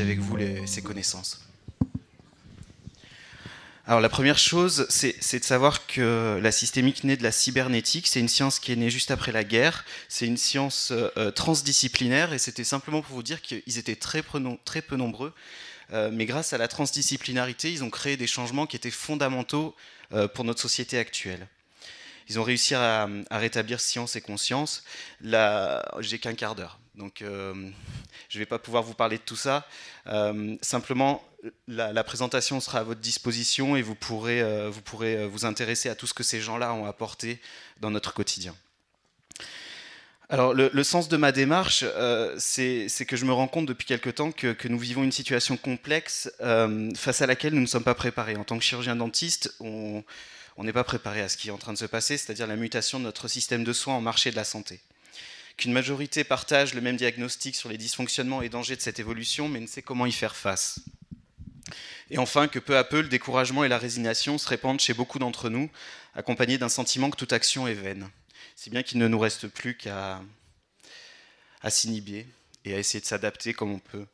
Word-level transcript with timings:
avec 0.00 0.18
vous 0.18 0.36
ces 0.66 0.82
connaissances. 0.82 1.40
Alors 3.90 4.00
la 4.00 4.08
première 4.08 4.38
chose, 4.38 4.86
c'est 4.88 5.40
de 5.40 5.44
savoir 5.44 5.86
que 5.86 6.38
la 6.40 6.52
systémique 6.52 7.02
naît 7.02 7.16
de 7.16 7.24
la 7.24 7.32
cybernétique. 7.32 8.06
C'est 8.06 8.20
une 8.20 8.28
science 8.28 8.60
qui 8.60 8.70
est 8.70 8.76
née 8.76 8.88
juste 8.88 9.10
après 9.10 9.32
la 9.32 9.42
guerre. 9.42 9.84
C'est 10.08 10.26
une 10.26 10.36
science 10.36 10.92
euh, 10.92 11.30
transdisciplinaire 11.32 12.32
et 12.32 12.38
c'était 12.38 12.62
simplement 12.62 13.02
pour 13.02 13.16
vous 13.16 13.22
dire 13.24 13.42
qu'ils 13.42 13.78
étaient 13.78 13.96
très 13.96 14.22
peu, 14.22 14.38
nombreux. 14.96 15.32
Euh, 15.92 16.10
mais 16.12 16.24
grâce 16.24 16.52
à 16.52 16.58
la 16.58 16.68
transdisciplinarité, 16.68 17.72
ils 17.72 17.82
ont 17.82 17.90
créé 17.90 18.16
des 18.16 18.28
changements 18.28 18.66
qui 18.66 18.76
étaient 18.76 18.92
fondamentaux 18.92 19.74
euh, 20.12 20.28
pour 20.28 20.44
notre 20.44 20.60
société 20.60 20.96
actuelle. 20.98 21.48
Ils 22.28 22.38
ont 22.38 22.44
réussi 22.44 22.76
à, 22.76 23.08
rétablir 23.32 23.80
science 23.80 24.14
et 24.14 24.20
conscience. 24.20 24.84
J'ai 25.98 26.18
qu'un 26.20 26.34
quart 26.34 26.54
d'heure, 26.54 26.78
donc 26.94 27.18
je 27.20 27.24
ne 27.24 28.38
vais 28.38 28.46
pas 28.46 28.58
pouvoir 28.58 28.82
vous 28.82 28.94
parler 28.94 29.18
de 29.18 29.22
tout 29.22 29.36
ça. 29.36 29.66
simplement, 30.62 31.22
la, 31.68 32.04
présentation 32.04 32.60
sera 32.60 32.80
à 32.80 32.82
votre 32.82 33.00
disposition 33.00 33.76
et 33.76 33.82
vous 33.82 33.94
pourrez, 33.94 34.42
euh, 34.42 34.70
vous 34.70 35.04
euh, 35.04 35.44
intéresser 35.44 35.88
à 35.88 35.94
tout 35.94 36.06
ce 36.06 36.14
que 36.14 36.22
ces 36.22 36.40
gens-là 36.40 36.74
ont 36.74 36.86
apporté 36.86 37.40
dans 37.80 37.90
notre 37.90 38.12
quotidien. 38.12 38.54
Alors, 40.28 40.54
le, 40.54 40.84
sens 40.84 41.08
de 41.08 41.16
ma 41.16 41.32
démarche, 41.32 41.82
euh, 41.84 42.36
c'est 42.38 42.86
que 43.04 43.16
je 43.16 43.24
me 43.24 43.32
rends 43.32 43.48
compte 43.48 43.66
depuis 43.66 43.86
quelque 43.86 44.10
temps 44.10 44.30
que, 44.30 44.68
nous 44.68 44.78
vivons 44.78 45.02
une 45.02 45.10
situation 45.10 45.56
complexe 45.56 46.30
face 46.94 47.20
à 47.20 47.26
laquelle 47.26 47.54
nous 47.54 47.60
ne 47.60 47.66
sommes 47.66 47.84
pas 47.84 47.96
préparés. 47.96 48.36
En 48.36 48.44
tant 48.44 48.56
que 48.56 48.62
chirurgien 48.62 48.94
dentiste, 48.94 49.56
on 49.58 50.04
n'est 50.58 50.72
pas 50.72 50.84
préparé 50.84 51.20
à 51.20 51.28
ce 51.28 51.36
qui 51.36 51.48
est 51.48 51.52
en 51.52 51.58
train 51.58 51.72
de 51.72 51.78
se 51.78 51.86
passer, 51.86 52.16
c'est-à-dire 52.16 52.46
la 52.46 52.54
mutation 52.54 53.00
de 53.00 53.04
notre 53.04 53.26
système 53.26 53.64
de 53.64 53.72
soins 53.72 53.94
en 53.94 54.00
marché 54.00 54.30
de 54.30 54.36
la 54.36 54.44
santé. 54.44 54.80
Qu'une 55.56 55.72
majorité 55.72 56.24
partage 56.24 56.74
le 56.74 56.80
même 56.80 56.96
diagnostic 56.96 57.54
sur 57.54 57.68
les 57.68 57.78
dysfonctionnements 57.78 58.42
et 58.42 58.48
dangers 58.48 58.76
de 58.76 58.80
cette 58.80 58.98
évolution, 58.98 59.48
mais 59.48 59.60
ne 59.60 59.66
sait 59.66 59.82
comment 59.82 60.06
y 60.06 60.12
faire 60.12 60.36
face. 60.36 60.80
Et 62.10 62.18
enfin, 62.18 62.48
que 62.48 62.58
peu 62.58 62.76
à 62.76 62.84
peu, 62.84 63.00
le 63.00 63.08
découragement 63.08 63.64
et 63.64 63.68
la 63.68 63.78
résignation 63.78 64.38
se 64.38 64.48
répandent 64.48 64.80
chez 64.80 64.94
beaucoup 64.94 65.18
d'entre 65.18 65.48
nous, 65.48 65.70
accompagnés 66.14 66.58
d'un 66.58 66.68
sentiment 66.68 67.10
que 67.10 67.16
toute 67.16 67.32
action 67.32 67.68
est 67.68 67.74
vaine. 67.74 68.08
Si 68.56 68.70
bien 68.70 68.82
qu'il 68.82 68.98
ne 68.98 69.08
nous 69.08 69.18
reste 69.18 69.46
plus 69.48 69.76
qu'à 69.76 70.20
s'inhiber 71.68 72.26
et 72.64 72.74
à 72.74 72.78
essayer 72.78 73.00
de 73.00 73.06
s'adapter 73.06 73.54
comme 73.54 73.70
on 73.72 73.78
peut. 73.78 74.06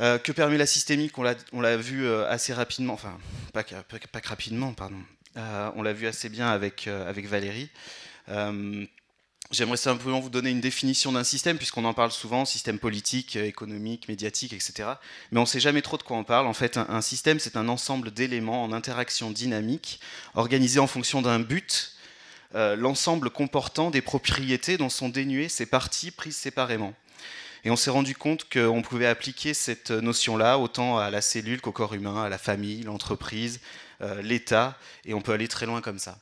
Euh, 0.00 0.18
que 0.18 0.32
permet 0.32 0.58
la 0.58 0.66
systémique? 0.66 1.16
On 1.18 1.60
l'a 1.60 1.76
vu 1.76 2.06
euh, 2.06 2.28
assez 2.28 2.52
rapidement, 2.52 2.94
enfin, 2.94 3.18
pas, 3.52 3.62
pas, 3.62 4.20
rapidement, 4.24 4.72
pardon. 4.72 5.02
Euh, 5.36 5.70
on 5.76 5.82
l'a 5.82 5.92
vu 5.92 6.06
assez 6.06 6.28
bien 6.28 6.48
avec, 6.48 6.86
avec 6.86 7.26
Valérie. 7.26 7.70
J'aimerais 9.52 9.76
simplement 9.76 10.18
vous 10.18 10.30
donner 10.30 10.48
une 10.48 10.62
définition 10.62 11.12
d'un 11.12 11.24
système, 11.24 11.58
puisqu'on 11.58 11.84
en 11.84 11.92
parle 11.92 12.10
souvent, 12.10 12.46
système 12.46 12.78
politique, 12.78 13.36
économique, 13.36 14.08
médiatique, 14.08 14.54
etc. 14.54 14.88
Mais 15.30 15.38
on 15.38 15.42
ne 15.42 15.46
sait 15.46 15.60
jamais 15.60 15.82
trop 15.82 15.98
de 15.98 16.02
quoi 16.02 16.16
on 16.16 16.24
parle. 16.24 16.46
En 16.46 16.54
fait, 16.54 16.78
un, 16.78 17.02
système, 17.02 17.38
c'est 17.38 17.58
un 17.58 17.68
ensemble 17.68 18.12
d'éléments 18.12 18.64
en 18.64 18.72
interaction 18.72 19.30
dynamique, 19.30 20.00
organisés 20.34 20.80
en 20.80 20.86
fonction 20.86 21.20
d'un 21.20 21.38
but, 21.38 21.92
euh, 22.54 22.76
l'ensemble 22.76 23.28
comportant 23.28 23.90
des 23.90 24.00
propriétés 24.00 24.78
dont 24.78 24.88
sont 24.88 25.10
dénuées 25.10 25.50
ces 25.50 25.66
parties 25.66 26.12
prises 26.12 26.36
séparément. 26.36 26.94
Et 27.64 27.70
on 27.70 27.76
s'est 27.76 27.90
rendu 27.90 28.14
compte 28.14 28.48
qu'on 28.50 28.80
pouvait 28.80 29.06
appliquer 29.06 29.52
cette 29.52 29.90
notion-là 29.90 30.58
autant 30.58 30.96
à 30.96 31.10
la 31.10 31.20
cellule 31.20 31.60
qu'au 31.60 31.72
corps 31.72 31.92
humain, 31.92 32.24
à 32.24 32.30
la 32.30 32.38
famille, 32.38 32.84
l'entreprise, 32.84 33.60
euh, 34.00 34.22
l'État, 34.22 34.78
et 35.04 35.12
on 35.12 35.20
peut 35.20 35.32
aller 35.32 35.46
très 35.46 35.66
loin 35.66 35.82
comme 35.82 35.98
ça. 35.98 36.18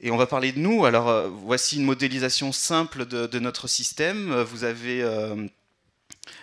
Et 0.00 0.10
on 0.10 0.16
va 0.18 0.26
parler 0.26 0.52
de 0.52 0.58
nous. 0.58 0.84
Alors, 0.84 1.08
euh, 1.08 1.28
voici 1.28 1.76
une 1.76 1.84
modélisation 1.84 2.52
simple 2.52 3.06
de, 3.06 3.38
notre 3.38 3.66
système. 3.66 4.42
Vous 4.42 4.64
avez 4.64 5.02
euh, 5.02 5.46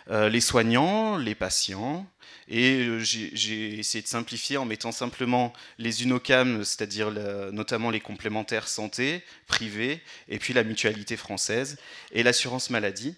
euh, 0.09 0.27
les 0.27 0.41
soignants, 0.41 1.17
les 1.17 1.35
patients, 1.35 2.07
et 2.47 2.87
j'ai 2.99 3.77
essayé 3.77 4.01
de 4.01 4.07
simplifier 4.07 4.57
en 4.57 4.65
mettant 4.65 4.91
simplement 4.91 5.53
les 5.77 6.03
UNOCAM, 6.03 6.63
c'est-à-dire 6.63 7.11
notamment 7.51 7.89
les 7.91 7.99
complémentaires 7.99 8.67
santé 8.67 9.23
privés, 9.47 10.01
et 10.27 10.39
puis 10.39 10.53
la 10.53 10.63
mutualité 10.63 11.15
française 11.15 11.77
et 12.11 12.21
l'assurance 12.23 12.69
maladie. 12.69 13.15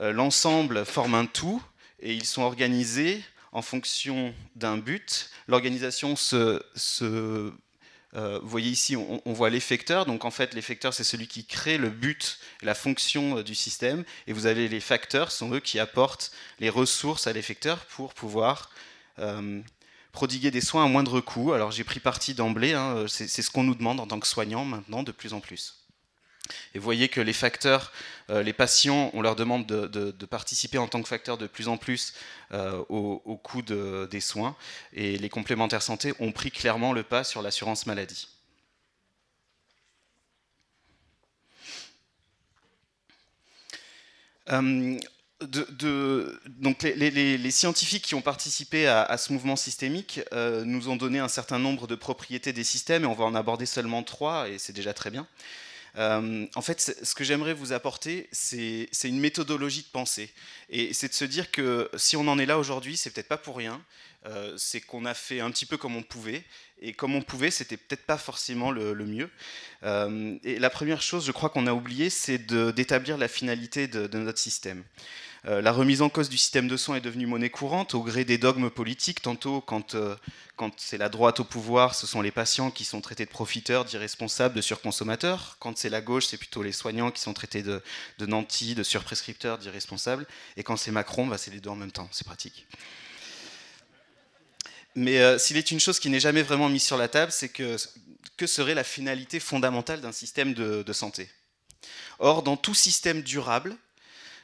L'ensemble 0.00 0.84
forme 0.84 1.16
un 1.16 1.26
tout, 1.26 1.62
et 2.00 2.14
ils 2.14 2.24
sont 2.24 2.42
organisés 2.42 3.20
en 3.50 3.62
fonction 3.62 4.32
d'un 4.54 4.78
but. 4.78 5.30
L'organisation 5.48 6.14
se 6.14 6.62
euh, 8.14 8.38
vous 8.42 8.48
voyez 8.48 8.70
ici, 8.70 8.96
on, 8.96 9.32
voit 9.32 9.50
l'effecteur. 9.50 10.06
Donc 10.06 10.24
en 10.24 10.30
fait, 10.30 10.54
l'effecteur, 10.54 10.94
c'est 10.94 11.04
celui 11.04 11.26
qui 11.26 11.44
crée 11.44 11.78
le 11.78 11.90
but, 11.90 12.38
la 12.62 12.74
fonction 12.74 13.38
euh, 13.38 13.42
du 13.42 13.54
système. 13.54 14.04
Et 14.26 14.32
vous 14.32 14.46
avez 14.46 14.68
les 14.68 14.80
facteurs, 14.80 15.30
sont 15.30 15.52
eux 15.52 15.60
qui 15.60 15.78
apportent 15.78 16.32
les 16.60 16.70
ressources 16.70 17.26
à 17.26 17.32
l'effecteur 17.32 17.84
pour 17.86 18.14
pouvoir 18.14 18.70
euh, 19.18 19.60
prodiguer 20.12 20.50
des 20.50 20.60
soins 20.60 20.84
à 20.84 20.88
moindre 20.88 21.20
coût. 21.20 21.52
Alors 21.52 21.70
j'ai 21.70 21.84
pris 21.84 22.00
parti 22.00 22.34
d'emblée, 22.34 22.72
hein, 22.72 23.04
c'est 23.08 23.28
ce 23.28 23.50
qu'on 23.50 23.64
nous 23.64 23.74
demande 23.74 24.00
en 24.00 24.06
tant 24.06 24.20
que 24.20 24.26
soignant 24.26 24.64
maintenant 24.64 25.02
de 25.02 25.12
plus 25.12 25.34
en 25.34 25.40
plus. 25.40 25.76
Et 26.74 26.78
vous 26.78 26.84
voyez 26.84 27.08
que 27.08 27.20
les 27.20 27.32
facteurs, 27.32 27.92
euh, 28.30 28.42
les 28.42 28.52
patients, 28.52 29.10
on 29.14 29.22
leur 29.22 29.36
demande 29.36 29.66
de, 29.66 30.26
participer 30.26 30.78
en 30.78 30.88
tant 30.88 31.02
que 31.02 31.08
facteur 31.08 31.38
de 31.38 31.46
plus 31.46 31.68
en 31.68 31.76
plus 31.76 32.14
euh, 32.52 32.84
au, 32.88 33.36
coût 33.36 33.62
des 33.62 34.20
soins. 34.20 34.56
Et 34.92 35.16
les 35.18 35.28
complémentaires 35.28 35.82
santé 35.82 36.12
ont 36.20 36.32
pris 36.32 36.50
clairement 36.50 36.92
le 36.92 37.02
pas 37.02 37.24
sur 37.24 37.42
l'assurance 37.42 37.86
maladie. 37.86 38.28
Euh, 44.50 44.98
donc 45.40 46.82
les, 46.82 47.50
scientifiques 47.50 48.04
qui 48.04 48.14
ont 48.14 48.22
participé 48.22 48.88
à, 48.88 49.16
ce 49.16 49.32
mouvement 49.32 49.56
systémique 49.56 50.20
nous 50.32 50.88
ont 50.88 50.96
donné 50.96 51.20
un 51.20 51.28
certain 51.28 51.60
nombre 51.60 51.86
de 51.86 51.94
propriétés 51.94 52.52
des 52.52 52.64
systèmes 52.64 53.04
et 53.04 53.06
on 53.06 53.14
va 53.14 53.24
en 53.24 53.36
aborder 53.36 53.66
seulement 53.66 54.02
trois 54.02 54.48
et 54.48 54.58
c'est 54.58 54.72
déjà 54.72 54.92
très 54.94 55.10
bien. 55.10 55.28
Euh, 55.96 56.46
en 56.54 56.62
fait, 56.62 56.80
ce 57.02 57.14
que 57.14 57.24
j'aimerais 57.24 57.54
vous 57.54 57.72
apporter, 57.72 58.28
c'est 58.32 58.88
une 59.04 59.20
méthodologie 59.20 59.82
de 59.82 59.88
pensée. 59.88 60.30
Et 60.70 60.92
c'est 60.94 61.08
de 61.08 61.14
se 61.14 61.24
dire 61.24 61.50
que 61.50 61.90
si 61.96 62.16
on 62.16 62.26
en 62.28 62.38
est 62.38 62.46
là 62.46 62.58
aujourd'hui, 62.58 62.96
c'est 62.96 63.10
peut-être 63.10 63.28
pas 63.28 63.38
pour 63.38 63.56
rien. 63.56 63.82
Euh, 64.26 64.54
c'est 64.56 64.80
qu'on 64.80 65.04
a 65.04 65.14
fait 65.14 65.40
un 65.40 65.50
petit 65.50 65.66
peu 65.66 65.76
comme 65.76 65.96
on 65.96 66.02
pouvait. 66.02 66.44
Et 66.80 66.92
comme 66.92 67.14
on 67.14 67.22
pouvait, 67.22 67.50
c'était 67.50 67.76
peut-être 67.76 68.04
pas 68.04 68.18
forcément 68.18 68.70
le, 68.70 68.94
mieux. 68.94 69.30
Euh, 69.82 70.36
et 70.44 70.58
la 70.58 70.70
première 70.70 71.02
chose, 71.02 71.26
je 71.26 71.32
crois 71.32 71.50
qu'on 71.50 71.66
a 71.66 71.72
oublié, 71.72 72.10
c'est 72.10 72.38
d'établir 72.38 73.18
la 73.18 73.28
finalité 73.28 73.88
de 73.88 74.18
notre 74.18 74.38
système. 74.38 74.84
Euh, 75.48 75.62
la 75.62 75.72
remise 75.72 76.02
en 76.02 76.10
cause 76.10 76.28
du 76.28 76.36
système 76.36 76.68
de 76.68 76.76
soins 76.76 76.96
est 76.96 77.00
devenue 77.00 77.26
monnaie 77.26 77.48
courante 77.48 77.94
au 77.94 78.02
gré 78.02 78.26
des 78.26 78.36
dogmes 78.36 78.68
politiques. 78.68 79.22
Tantôt, 79.22 79.62
quand, 79.62 79.94
euh, 79.94 80.14
quand 80.56 80.72
c'est 80.76 80.98
la 80.98 81.08
droite 81.08 81.40
au 81.40 81.44
pouvoir, 81.44 81.94
ce 81.94 82.06
sont 82.06 82.20
les 82.20 82.30
patients 82.30 82.70
qui 82.70 82.84
sont 82.84 83.00
traités 83.00 83.24
de 83.24 83.30
profiteurs, 83.30 83.86
d'irresponsables, 83.86 84.54
de 84.54 84.60
surconsommateurs. 84.60 85.56
Quand 85.58 85.78
c'est 85.78 85.88
la 85.88 86.02
gauche, 86.02 86.26
c'est 86.26 86.36
plutôt 86.36 86.62
les 86.62 86.72
soignants 86.72 87.10
qui 87.10 87.22
sont 87.22 87.32
traités 87.32 87.62
de, 87.62 87.80
nantis, 88.20 88.74
de 88.74 88.82
surprescripteurs, 88.82 89.56
d'irresponsables. 89.56 90.26
Et 90.58 90.62
quand 90.62 90.76
c'est 90.76 90.90
Macron, 90.90 91.26
bah, 91.26 91.38
c'est 91.38 91.50
les 91.50 91.60
deux 91.60 91.70
en 91.70 91.76
même 91.76 91.92
temps. 91.92 92.08
C'est 92.12 92.26
pratique. 92.26 92.66
Mais 94.94 95.18
euh, 95.20 95.38
s'il 95.38 95.56
est 95.56 95.70
une 95.70 95.80
chose 95.80 95.98
qui 95.98 96.10
n'est 96.10 96.20
jamais 96.20 96.42
vraiment 96.42 96.68
mise 96.68 96.84
sur 96.84 96.98
la 96.98 97.08
table, 97.08 97.32
c'est 97.32 97.48
que 97.48 97.76
que 98.36 98.46
serait 98.46 98.74
la 98.74 98.84
finalité 98.84 99.40
fondamentale 99.40 100.00
d'un 100.00 100.12
système 100.12 100.54
de 100.54 100.92
santé? 100.92 101.28
Or, 102.20 102.44
dans 102.44 102.56
tout 102.56 102.74
système 102.74 103.22
durable, 103.22 103.76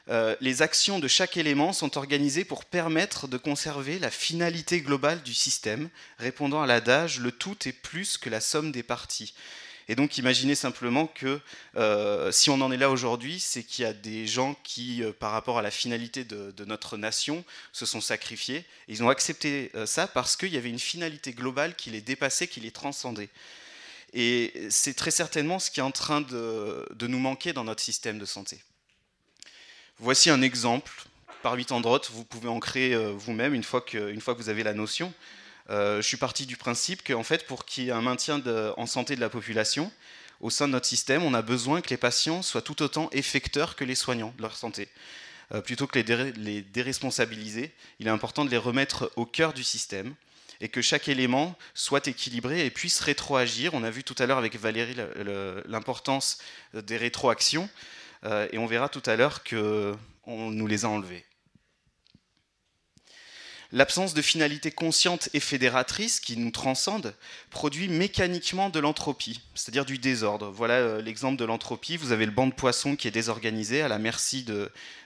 euh, 0.09 0.35
les 0.39 0.61
actions 0.61 0.99
de 0.99 1.07
chaque 1.07 1.35
élément 1.35 1.73
sont 1.73 1.97
organisées 1.97 2.45
pour 2.45 2.65
permettre 2.65 3.27
de 3.27 3.37
conserver 3.37 3.97
la 3.97 4.11
finalité 4.11 4.81
globale 4.81 5.23
du 5.23 5.33
système, 5.33 5.89
répondant 6.19 6.61
à 6.61 6.67
l'adage 6.67 7.19
le 7.19 7.31
tout 7.31 7.67
est 7.67 7.71
plus 7.71 8.17
que 8.17 8.29
la 8.29 8.39
somme 8.39 8.71
des 8.71 8.83
parties. 8.83 9.33
Et 9.87 9.95
donc 9.95 10.17
imaginez 10.17 10.55
simplement 10.55 11.07
que 11.07 11.39
euh, 11.75 12.31
si 12.31 12.49
on 12.49 12.61
en 12.61 12.71
est 12.71 12.77
là 12.77 12.89
aujourd'hui, 12.89 13.39
c'est 13.39 13.63
qu'il 13.63 13.83
y 13.83 13.87
a 13.87 13.93
des 13.93 14.27
gens 14.27 14.55
qui, 14.63 15.03
euh, 15.03 15.11
par 15.11 15.31
rapport 15.31 15.57
à 15.57 15.61
la 15.61 15.71
finalité 15.71 16.23
de, 16.23 16.65
notre 16.65 16.97
nation, 16.97 17.43
se 17.71 17.85
sont 17.85 18.01
sacrifiés. 18.01 18.63
Ils 18.87 19.03
ont 19.03 19.09
accepté 19.09 19.71
ça 19.85 20.07
parce 20.07 20.35
qu'il 20.35 20.53
y 20.53 20.57
avait 20.57 20.69
une 20.69 20.79
finalité 20.79 21.33
globale 21.33 21.75
qui 21.75 21.91
les 21.91 22.01
dépassait, 22.01 22.47
qui 22.47 22.59
les 22.59 22.71
transcendait. 22.71 23.29
Et 24.13 24.53
c'est 24.69 24.95
très 24.95 25.11
certainement 25.11 25.59
ce 25.59 25.69
qui 25.69 25.79
est 25.79 25.83
en 25.83 25.91
train 25.91 26.21
de 26.21 27.07
nous 27.07 27.19
manquer 27.19 27.53
dans 27.53 27.63
notre 27.63 27.83
système 27.83 28.17
de 28.17 28.25
santé. 28.25 28.59
Voici 29.99 30.29
un 30.29 30.41
exemple. 30.41 30.91
Parmi 31.41 31.65
tant 31.65 31.79
d'autres, 31.79 32.11
vous 32.11 32.25
pouvez 32.25 32.49
en 32.49 32.59
créer 32.59 32.93
euh, 32.93 33.13
vous-même 33.15 33.53
une, 33.53 33.63
fois 33.63 33.79
que, 33.79 34.19
fois 34.19 34.33
que 34.33 34.41
vous 34.41 34.49
avez 34.49 34.63
la 34.63 34.73
notion. 34.73 35.13
Euh, 35.69 36.01
je 36.01 36.07
suis 36.07 36.17
parti 36.17 36.45
du 36.45 36.57
principe 36.57 37.01
qu'en 37.01 37.23
fait, 37.23 37.47
pour 37.47 37.63
qu'il 37.63 37.85
y 37.85 37.89
ait 37.89 37.93
un 37.93 38.01
maintien 38.01 38.41
en 38.75 38.85
santé 38.87 39.15
de 39.15 39.21
la 39.21 39.29
population, 39.29 39.89
au 40.41 40.49
sein 40.49 40.67
de 40.67 40.73
notre 40.73 40.85
système, 40.85 41.23
on 41.23 41.33
a 41.33 41.41
besoin 41.41 41.79
que 41.79 41.89
les 41.91 41.97
patients 41.97 42.41
soient 42.41 42.61
tout 42.61 42.83
autant 42.83 43.09
effecteurs 43.11 43.77
que 43.77 43.85
les 43.85 43.95
soignants 43.95 44.33
de 44.35 44.41
leur 44.41 44.57
santé. 44.57 44.89
Euh, 45.53 45.61
plutôt 45.61 45.87
que 45.87 45.97
les, 45.97 46.31
les, 46.33 46.61
déresponsabiliser, 46.61 47.71
il 47.99 48.07
est 48.07 48.11
important 48.11 48.43
de 48.43 48.49
les 48.49 48.57
remettre 48.57 49.11
au 49.15 49.25
cœur 49.25 49.53
du 49.53 49.63
système 49.63 50.13
et 50.59 50.67
que 50.67 50.81
chaque 50.81 51.07
élément 51.07 51.57
soit 51.73 52.07
équilibré 52.07 52.65
et 52.65 52.69
puisse 52.69 52.99
rétroagir. 52.99 53.73
On 53.73 53.83
a 53.83 53.91
vu 53.91 54.03
tout 54.03 54.15
à 54.19 54.25
l'heure 54.25 54.39
avec 54.39 54.57
Valérie 54.59 54.95
l'importance 55.67 56.39
des 56.73 56.97
rétroactions. 56.97 57.69
Euh, 58.25 58.47
et 58.51 58.57
on 58.57 58.65
verra 58.65 58.89
tout 58.89 59.03
à 59.05 59.15
l'heure 59.15 59.43
qu'on 59.43 60.51
nous 60.51 60.67
les 60.67 60.85
a 60.85 60.89
enlevés. 60.89 61.25
L'absence 63.71 64.13
de 64.13 64.21
finalité 64.21 64.71
consciente 64.71 65.27
et 65.33 65.39
fédératrice 65.39 66.19
qui 66.19 66.37
nous 66.37 66.51
transcende 66.51 67.13
produit 67.49 67.89
mécaniquement 67.89 68.69
de 68.69 68.79
l'entropie, 68.79 69.41
c'est-à-dire 69.53 69.85
du 69.85 69.97
désordre. 69.97 70.49
Voilà 70.49 70.75
euh, 70.75 71.01
l'exemple 71.01 71.37
de 71.37 71.45
l'entropie. 71.45 71.97
Vous 71.97 72.11
avez 72.11 72.25
le 72.25 72.31
banc 72.31 72.47
de 72.47 72.53
poissons 72.53 72.95
qui 72.95 73.07
est 73.07 73.11
désorganisé 73.11 73.81
à 73.81 73.87
la 73.87 73.99
merci 73.99 74.45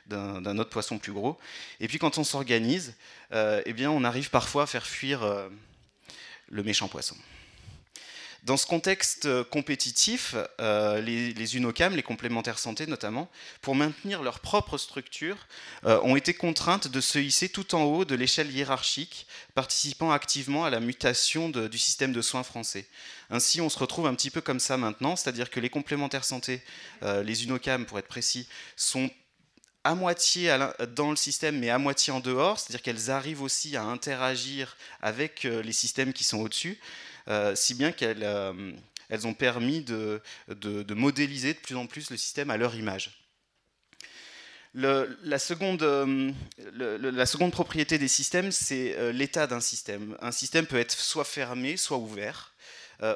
d'un 0.08 0.58
autre 0.58 0.70
poisson 0.70 1.00
plus 1.00 1.14
gros. 1.14 1.40
Et 1.80 1.88
puis 1.88 2.00
quand 2.00 2.18
on 2.18 2.24
s'organise, 2.24 2.94
euh, 3.34 3.62
eh 3.66 3.88
on 3.88 4.04
arrive 4.04 4.30
parfois 4.30 4.64
à 4.64 4.68
faire 4.68 4.86
fuir 4.86 5.22
le 6.50 6.64
méchant 6.64 6.88
poisson. 6.88 7.16
Dans 8.44 8.56
ce 8.56 8.66
contexte 8.66 9.26
euh, 9.26 9.44
compétitif, 9.44 10.36
euh, 10.62 11.02
les, 11.02 11.58
UNOCAM, 11.58 11.96
les 11.96 12.04
complémentaires 12.04 12.58
santé 12.58 12.88
notamment, 12.88 13.30
pour 13.62 13.76
maintenir 13.76 14.24
leur 14.24 14.40
propre 14.40 14.78
structure, 14.78 15.36
euh, 15.86 16.00
ont 16.04 16.16
été 16.16 16.34
contraintes 16.34 16.88
de 16.88 17.02
se 17.02 17.20
hisser 17.20 17.50
tout 17.50 17.76
en 17.76 17.84
haut 17.84 18.06
de 18.06 18.16
l'échelle 18.16 18.50
hiérarchique, 18.52 19.28
participant 19.56 20.12
activement 20.12 20.64
à 20.64 20.70
la 20.70 20.80
mutation 20.80 21.50
du 21.50 21.78
système 21.78 22.14
de 22.14 22.22
soins 22.22 22.44
français. 22.44 22.88
Ainsi, 23.30 23.60
on 23.60 23.70
se 23.70 23.78
retrouve 23.78 24.08
un 24.08 24.16
petit 24.16 24.32
peu 24.32 24.42
comme 24.42 24.60
ça 24.60 24.78
maintenant, 24.78 25.16
c'est-à-dire 25.16 25.50
que 25.50 25.60
les 25.60 25.70
complémentaires 25.70 26.24
santé, 26.24 26.62
les 27.02 27.44
UNOCAM 27.44 27.86
pour 27.86 28.00
être 28.00 28.08
précis, 28.08 28.48
sont 28.76 29.10
à 29.84 29.96
moitié 29.96 30.56
dans 30.96 31.10
le 31.10 31.16
système, 31.16 31.58
mais 31.60 31.70
à 31.70 31.78
moitié 31.78 32.12
en 32.12 32.20
dehors, 32.20 32.60
c'est-à-dire 32.60 32.82
qu'elles 32.82 33.10
arrivent 33.10 33.42
aussi 33.42 33.78
à 33.78 33.84
interagir 33.84 34.76
avec 35.02 35.44
les 35.44 35.74
systèmes 35.74 36.14
qui 36.14 36.24
sont 36.24 36.40
au-dessus. 36.40 36.80
Euh, 37.30 37.54
si 37.56 37.76
bien 37.76 37.92
qu'elles 37.92 38.24
euh, 38.24 38.74
ont 39.24 39.34
permis 39.34 39.82
de, 39.82 40.22
modéliser 40.90 41.54
de 41.54 41.60
plus 41.60 41.76
en 41.76 41.86
plus 41.86 42.10
le 42.10 42.18
système 42.18 42.50
à 42.50 42.58
leur 42.58 42.76
image. 42.76 43.12
la, 44.74 45.40
seconde, 45.40 45.84
euh, 45.84 46.32
la, 46.74 47.26
seconde, 47.26 47.52
propriété 47.52 48.00
des 48.00 48.08
systèmes, 48.08 48.52
c'est 48.52 49.14
l'état 49.14 49.46
d'un 49.46 49.60
système. 49.60 50.18
Un 50.22 50.32
système 50.32 50.66
peut 50.66 50.80
être 50.80 50.92
soit 50.92 51.26
fermé, 51.26 51.78
soit 51.78 51.98
ouvert. 51.98 52.54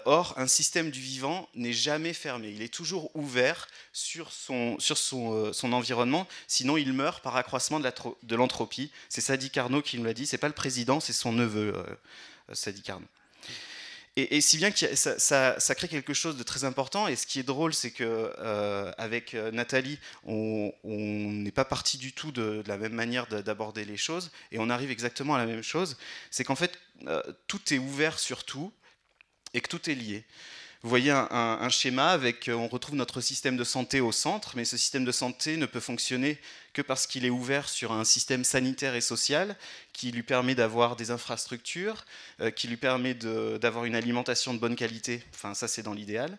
Or, 0.05 0.33
un 0.37 0.47
système 0.47 0.91
du 0.91 0.99
vivant 0.99 1.49
n'est 1.55 1.73
jamais 1.73 2.13
fermé. 2.13 2.49
Il 2.49 2.61
est 2.61 2.73
toujours 2.73 3.15
ouvert 3.15 3.67
sur 3.91 4.31
son, 4.31 4.77
son 4.79 5.73
environnement, 5.73 6.27
sinon 6.47 6.77
il 6.77 6.93
meurt 6.93 7.23
par 7.23 7.35
accroissement 7.35 7.79
de 7.79 8.35
l'entropie. 8.35 8.91
C'est 9.09 9.21
Sadi 9.21 9.49
Carnot 9.49 9.81
qui 9.81 9.97
nous 9.97 10.05
l'a 10.05 10.13
dit, 10.13 10.25
c'est 10.25 10.37
pas 10.37 10.47
le 10.47 10.53
président, 10.53 10.99
c'est 10.99 11.13
son 11.13 11.33
neveu, 11.33 11.73
Sadi 12.53 12.81
Carnot. 12.81 13.07
Et, 14.15 14.41
si 14.41 14.57
bien 14.57 14.69
que 14.69 14.95
ça, 14.95 15.75
crée 15.75 15.87
quelque 15.87 16.13
chose 16.13 16.37
de 16.37 16.43
très 16.43 16.65
important. 16.65 17.07
Et 17.07 17.15
ce 17.15 17.25
qui 17.25 17.39
est 17.39 17.43
drôle, 17.43 17.73
c'est 17.73 17.89
que 17.89 18.31
euh, 18.37 18.91
avec 18.99 19.33
euh, 19.33 19.49
Nathalie, 19.49 19.97
on 20.25 20.71
n'est 20.83 21.51
pas 21.51 21.65
parti 21.65 21.97
du 21.97 22.13
tout 22.13 22.31
de, 22.31 22.63
la 22.67 22.77
même 22.77 22.93
manière 22.93 23.25
d'aborder 23.25 23.85
les 23.85 23.97
choses, 23.97 24.31
et 24.51 24.59
on 24.59 24.69
arrive 24.69 24.91
exactement 24.91 25.33
à 25.33 25.39
la 25.39 25.47
même 25.47 25.63
chose. 25.63 25.97
C'est 26.29 26.43
qu'en 26.43 26.55
fait, 26.55 26.77
euh, 27.07 27.23
tout 27.47 27.73
est 27.73 27.79
ouvert 27.79 28.19
sur 28.19 28.43
tout, 28.43 28.71
et 29.53 29.61
que 29.61 29.69
tout 29.69 29.89
est 29.89 29.95
lié. 29.95 30.23
Vous 30.83 30.89
voyez 30.89 31.11
un, 31.11 31.69
schéma 31.69 32.09
avec, 32.09 32.51
on 32.53 32.67
retrouve 32.67 32.95
notre 32.95 33.21
système 33.21 33.55
de 33.55 33.63
santé 33.63 34.01
au 34.01 34.11
centre, 34.11 34.57
mais 34.57 34.65
ce 34.65 34.75
système 34.75 35.05
de 35.05 35.13
santé 35.13 35.55
ne 35.55 35.65
peut 35.65 35.79
fonctionner 35.79 36.37
que 36.73 36.81
parce 36.81 37.07
qu'il 37.07 37.23
est 37.23 37.29
ouvert 37.29 37.69
sur 37.69 37.93
un 37.93 38.03
système 38.03 38.43
sanitaire 38.43 38.93
et 38.93 38.99
social 38.99 39.55
qui 39.93 40.11
lui 40.11 40.23
permet 40.23 40.55
d'avoir 40.55 40.97
des 40.97 41.09
infrastructures, 41.09 42.03
euh, 42.41 42.51
qui 42.51 42.67
lui 42.67 42.75
permet 42.75 43.13
d'avoir 43.13 43.85
une 43.85 43.95
alimentation 43.95 44.53
de 44.53 44.59
bonne 44.59 44.75
qualité, 44.75 45.23
enfin 45.33 45.53
ça 45.53 45.69
c'est 45.69 45.83
dans 45.83 45.93
l'idéal, 45.93 46.37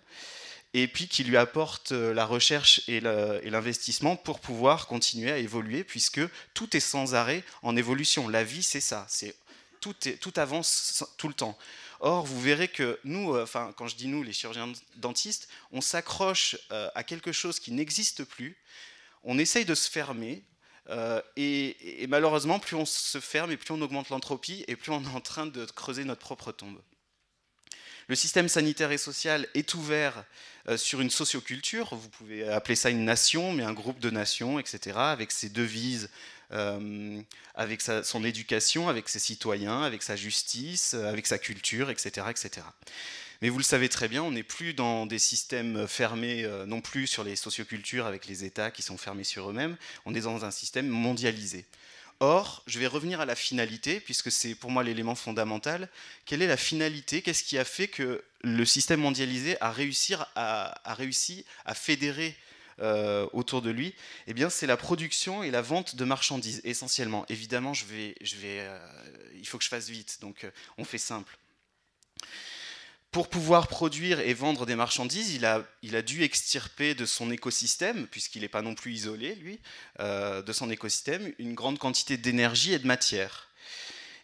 et 0.75 0.88
puis 0.88 1.08
qui 1.08 1.25
lui 1.25 1.38
apporte 1.38 1.93
euh, 1.93 2.12
la 2.12 2.26
recherche 2.26 2.82
et 2.87 3.00
l'investissement 3.00 4.14
pour 4.14 4.40
pouvoir 4.40 4.87
continuer 4.87 5.32
à 5.32 5.38
évoluer, 5.38 5.84
puisque 5.84 6.20
tout 6.52 6.76
est 6.76 6.81
sans 6.81 7.14
arrêt 7.14 7.44
en 7.62 7.76
évolution. 7.76 8.28
La 8.28 8.44
vie 8.44 8.62
c'est 8.62 8.82
ça, 8.82 9.06
c'est 9.08 9.34
tout 9.81 10.32
avance 10.37 11.02
tout 11.16 11.28
le 11.28 11.34
temps. 11.34 11.56
Or, 12.00 12.26
vous 12.26 12.41
verrez 12.41 12.69
que 12.69 12.99
nous, 13.05 13.35
euh, 13.35 13.43
enfin, 13.43 13.73
quand 13.76 13.87
je 13.87 13.96
dis 13.96 14.08
nous, 14.08 14.23
les 14.23 14.32
chirurgiens 14.32 14.73
dentistes, 14.96 15.49
on 15.73 15.81
s'accroche 15.81 16.56
euh, 16.70 16.91
à 16.94 17.05
quelque 17.05 17.32
chose 17.32 17.61
qui 17.61 17.73
n'existe 17.73 18.25
plus, 18.25 18.56
on 19.23 19.38
essaye 19.38 19.64
de 19.64 19.75
se 19.75 19.91
fermer, 19.91 20.43
euh, 20.91 21.23
et, 21.37 22.06
malheureusement, 22.08 22.58
plus 22.58 22.76
on 22.76 22.85
se 22.85 23.20
ferme 23.20 23.50
et 23.52 23.56
plus 23.56 23.73
on 23.73 23.81
augmente 23.81 24.11
l'entropie, 24.11 24.64
et 24.69 24.76
plus 24.76 24.93
on 24.93 25.02
est 25.02 25.14
en 25.14 25.20
train 25.20 25.46
de 25.46 25.64
creuser 25.64 26.05
notre 26.05 26.20
propre 26.20 26.52
tombe. 26.52 26.81
Le 28.06 28.14
système 28.14 28.49
sanitaire 28.49 28.93
et 28.93 28.99
social 28.99 29.49
est 29.55 29.73
ouvert 29.73 30.25
sur 30.76 31.00
une 31.00 31.08
socioculture, 31.08 31.94
vous 31.94 32.11
pouvez 32.11 32.47
appeler 32.47 32.75
ça 32.75 32.90
une 32.90 33.06
nation, 33.06 33.55
mais 33.55 33.62
un 33.62 33.73
groupe 33.73 33.99
de 33.99 34.11
nations, 34.11 34.58
etc., 34.58 34.99
avec 34.99 35.31
ses 35.31 35.49
devises, 35.49 36.11
euh, 36.55 37.21
avec 37.55 37.83
son 37.83 38.25
éducation, 38.25 38.89
avec 38.89 39.09
ses 39.09 39.19
citoyens, 39.19 39.83
avec 39.83 40.03
sa 40.03 40.17
justice, 40.17 40.95
euh, 40.95 41.09
avec 41.09 41.27
sa 41.27 41.39
culture, 41.39 41.91
etc., 41.91 42.27
etc. 42.31 42.67
Mais 43.43 43.49
vous 43.49 43.59
le 43.59 43.65
savez 43.65 43.89
très 43.89 44.09
bien, 44.09 44.23
on 44.23 44.31
n'est 44.31 44.45
plus 44.45 44.73
dans 44.73 45.06
des 45.06 45.19
systèmes 45.19 45.87
fermés 45.89 46.45
euh, 46.45 46.65
non 46.65 46.81
plus 46.81 47.06
sur 47.06 47.25
les 47.25 47.37
sociocultures 47.37 48.06
avec 48.06 48.27
les 48.27 48.45
États 48.45 48.71
qui 48.71 48.83
sont 48.83 48.97
fermés 48.97 49.25
sur 49.25 49.51
eux-mêmes, 49.51 49.77
on 50.06 50.15
est 50.15 50.23
dans 50.23 50.45
un 50.45 50.51
système 50.51 50.89
mondialisé. 50.89 51.67
Or, 52.21 52.62
je 52.67 52.79
vais 52.79 52.87
revenir 52.87 53.21
à 53.21 53.27
la 53.27 53.35
finalité, 53.35 53.99
puisque 53.99 54.31
c'est 54.31 54.55
pour 54.55 54.71
moi 54.71 54.85
l'élément 54.85 55.17
fondamental. 55.17 55.89
Quelle 56.25 56.43
est 56.43 56.47
la 56.47 56.57
finalité? 56.57 57.21
Qu'est-ce 57.23 57.43
qui 57.43 57.59
a 57.59 57.65
fait 57.65 57.89
que 57.89 58.23
le 58.43 58.65
système 58.65 59.00
mondialisé 59.00 59.57
a 59.61 59.73
réussi 59.73 60.15
à, 60.37 60.81
a 60.85 60.95
réussi 60.95 61.45
à 61.65 61.75
fédérer 61.75 62.37
euh, 62.81 63.29
autour 63.32 63.62
de 63.62 63.71
lui, 63.71 63.94
eh 64.26 64.35
bien, 64.35 64.50
c'est 64.50 64.67
la 64.67 64.76
production 64.76 65.43
et 65.43 65.50
la 65.50 65.62
vente 65.62 65.97
de 65.97 66.05
marchandises, 66.05 66.61
essentiellement. 66.65 67.25
Évidemment, 67.29 67.73
je 67.73 67.85
vais, 67.85 68.15
euh, 68.44 68.79
il 69.37 69.47
faut 69.47 69.59
que 69.59 69.65
je 69.65 69.69
fasse 69.69 69.88
vite, 69.88 70.19
donc 70.21 70.44
euh, 70.44 70.50
on 70.79 70.85
fait 70.85 70.99
simple. 70.99 71.38
Pour 73.12 73.29
pouvoir 73.29 73.69
produire 73.69 74.19
et 74.19 74.35
vendre 74.35 74.67
des 74.67 74.75
marchandises, 74.75 75.35
il 75.35 75.44
a 75.97 76.03
dû 76.03 76.25
extirper 76.25 76.97
de 76.97 77.06
son 77.06 77.31
écosystème, 77.31 78.09
puisqu'il 78.09 78.43
n'est 78.43 78.49
pas 78.49 78.62
non 78.62 78.75
plus 78.75 78.93
isolé, 78.93 79.37
lui, 79.37 79.61
de 80.00 80.52
son 80.52 80.69
écosystème, 80.69 81.33
une 81.38 81.54
grande 81.54 81.78
quantité 81.78 82.16
d'énergie 82.16 82.73
et 82.73 82.81
de 82.81 82.88
matière. 82.88 83.50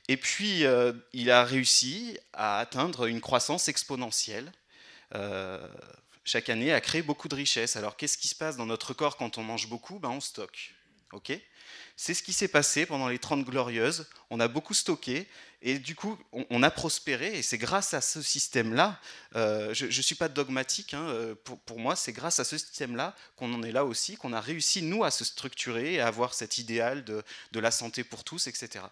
Et 0.08 0.16
puis, 0.16 0.64
il 1.12 1.30
a 1.30 1.44
réussi 1.44 2.18
à 2.32 2.58
atteindre 2.58 3.06
une 3.06 3.20
croissance 3.20 3.68
exponentielle 3.68 4.50
chaque 6.24 6.48
année 6.48 6.72
à 6.72 6.80
créer 6.80 7.02
beaucoup 7.02 7.28
de 7.28 7.34
richesses. 7.34 7.76
Alors 7.76 7.96
qu'est-ce 7.96 8.18
qui 8.18 8.28
se 8.28 8.34
passe 8.34 8.56
dans 8.56 8.66
notre 8.66 8.94
corps 8.94 9.16
quand 9.16 9.38
on 9.38 9.42
mange 9.42 9.68
beaucoup? 9.68 9.98
Ben, 9.98 10.10
On 10.10 10.20
stocke. 10.20 10.74
ok? 11.12 11.32
C'est 11.96 12.14
ce 12.14 12.22
qui 12.22 12.32
s'est 12.32 12.48
passé 12.48 12.86
pendant 12.86 13.08
les 13.08 13.18
30 13.18 13.44
glorieuses. 13.44 14.06
On 14.30 14.40
a 14.40 14.48
beaucoup 14.48 14.74
stocké 14.74 15.28
et 15.62 15.78
du 15.78 15.94
coup, 15.94 16.18
on, 16.32 16.62
a 16.62 16.70
prospéré. 16.70 17.38
Et 17.38 17.42
c'est 17.42 17.58
grâce 17.58 17.92
à 17.92 18.00
ce 18.00 18.22
système-là, 18.22 18.98
euh, 19.36 19.74
je 19.74 19.84
ne 19.86 19.90
suis 19.90 20.14
pas 20.14 20.28
dogmatique, 20.28 20.94
hein, 20.94 21.06
euh, 21.08 21.34
pour, 21.66 21.78
moi, 21.78 21.96
c'est 21.96 22.12
grâce 22.12 22.40
à 22.40 22.44
ce 22.44 22.56
système-là 22.56 23.14
qu'on 23.36 23.52
en 23.52 23.62
est 23.62 23.72
là 23.72 23.84
aussi, 23.84 24.16
qu'on 24.16 24.32
a 24.32 24.40
réussi, 24.40 24.80
nous, 24.80 25.04
à 25.04 25.10
se 25.10 25.24
structurer 25.24 25.94
et 25.94 26.00
à 26.00 26.06
avoir 26.06 26.32
cet 26.32 26.56
idéal 26.56 27.04
de, 27.04 27.22
la 27.60 27.70
santé 27.70 28.04
pour 28.04 28.24
tous, 28.24 28.46
etc. 28.46 28.86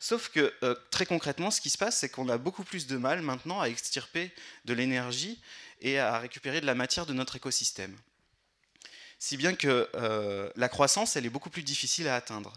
Sauf 0.00 0.30
que, 0.30 0.52
euh, 0.64 0.74
très 0.90 1.06
concrètement, 1.06 1.52
ce 1.52 1.60
qui 1.60 1.70
se 1.70 1.78
passe, 1.78 1.98
c'est 1.98 2.08
qu'on 2.08 2.28
a 2.28 2.38
beaucoup 2.38 2.64
plus 2.64 2.88
de 2.88 2.96
mal 2.96 3.22
maintenant 3.22 3.60
à 3.60 3.66
extirper 3.66 4.32
de 4.64 4.74
l'énergie 4.74 5.40
et 5.80 5.98
à 5.98 6.18
récupérer 6.18 6.60
de 6.60 6.66
la 6.66 6.74
matière 6.74 7.06
de 7.06 7.12
notre 7.12 7.36
écosystème. 7.36 7.96
Si 9.18 9.36
bien 9.36 9.54
que 9.54 9.88
euh, 9.94 10.50
la 10.56 10.68
croissance, 10.68 11.16
elle 11.16 11.26
est 11.26 11.30
beaucoup 11.30 11.50
plus 11.50 11.62
difficile 11.62 12.08
à 12.08 12.16
atteindre. 12.16 12.54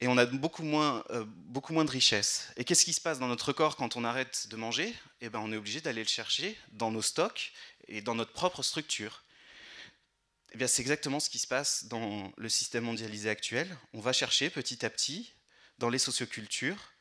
Et 0.00 0.08
on 0.08 0.16
a 0.16 0.24
beaucoup 0.24 0.62
moins, 0.62 1.04
euh, 1.10 1.24
beaucoup 1.26 1.72
moins 1.72 1.84
de 1.84 1.90
richesse. 1.90 2.48
Et 2.56 2.64
qu'est-ce 2.64 2.84
qui 2.84 2.92
se 2.92 3.00
passe 3.00 3.18
dans 3.18 3.26
notre 3.26 3.52
corps 3.52 3.76
quand 3.76 3.96
on 3.96 4.04
arrête 4.04 4.46
de 4.48 4.56
manger? 4.56 4.94
Eh 5.20 5.28
ben, 5.28 5.40
On 5.40 5.52
est 5.52 5.56
obligé 5.56 5.80
d'aller 5.80 6.02
le 6.02 6.08
chercher 6.08 6.56
dans 6.72 6.90
nos 6.90 7.02
stocks 7.02 7.52
et 7.88 8.00
dans 8.00 8.14
notre 8.14 8.32
propre 8.32 8.62
structure. 8.62 9.24
Eh 10.52 10.58
bien, 10.58 10.66
c'est 10.66 10.80
exactement 10.80 11.20
ce 11.20 11.28
qui 11.28 11.38
se 11.38 11.46
passe 11.46 11.84
dans 11.84 12.32
le 12.36 12.48
système 12.48 12.84
mondialisé 12.84 13.28
actuel. 13.28 13.76
On 13.92 14.00
va 14.00 14.12
chercher 14.12 14.48
petit 14.48 14.86
à 14.86 14.90
petit, 14.90 15.34
dans 15.78 15.90
les 15.90 15.98
sociocultures, 15.98 16.92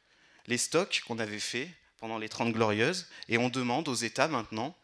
les 0.48 0.58
stocks 0.58 1.02
qu'on 1.08 1.20
avait 1.20 1.40
faits 1.40 1.70
pendant 2.00 2.18
les 2.18 2.30
Trente 2.30 2.54
Glorieuses, 2.54 3.08
et 3.28 3.38
on 3.38 3.50
demande 3.50 3.88
aux 3.88 3.96
États 3.96 4.28
maintenant 4.28 4.76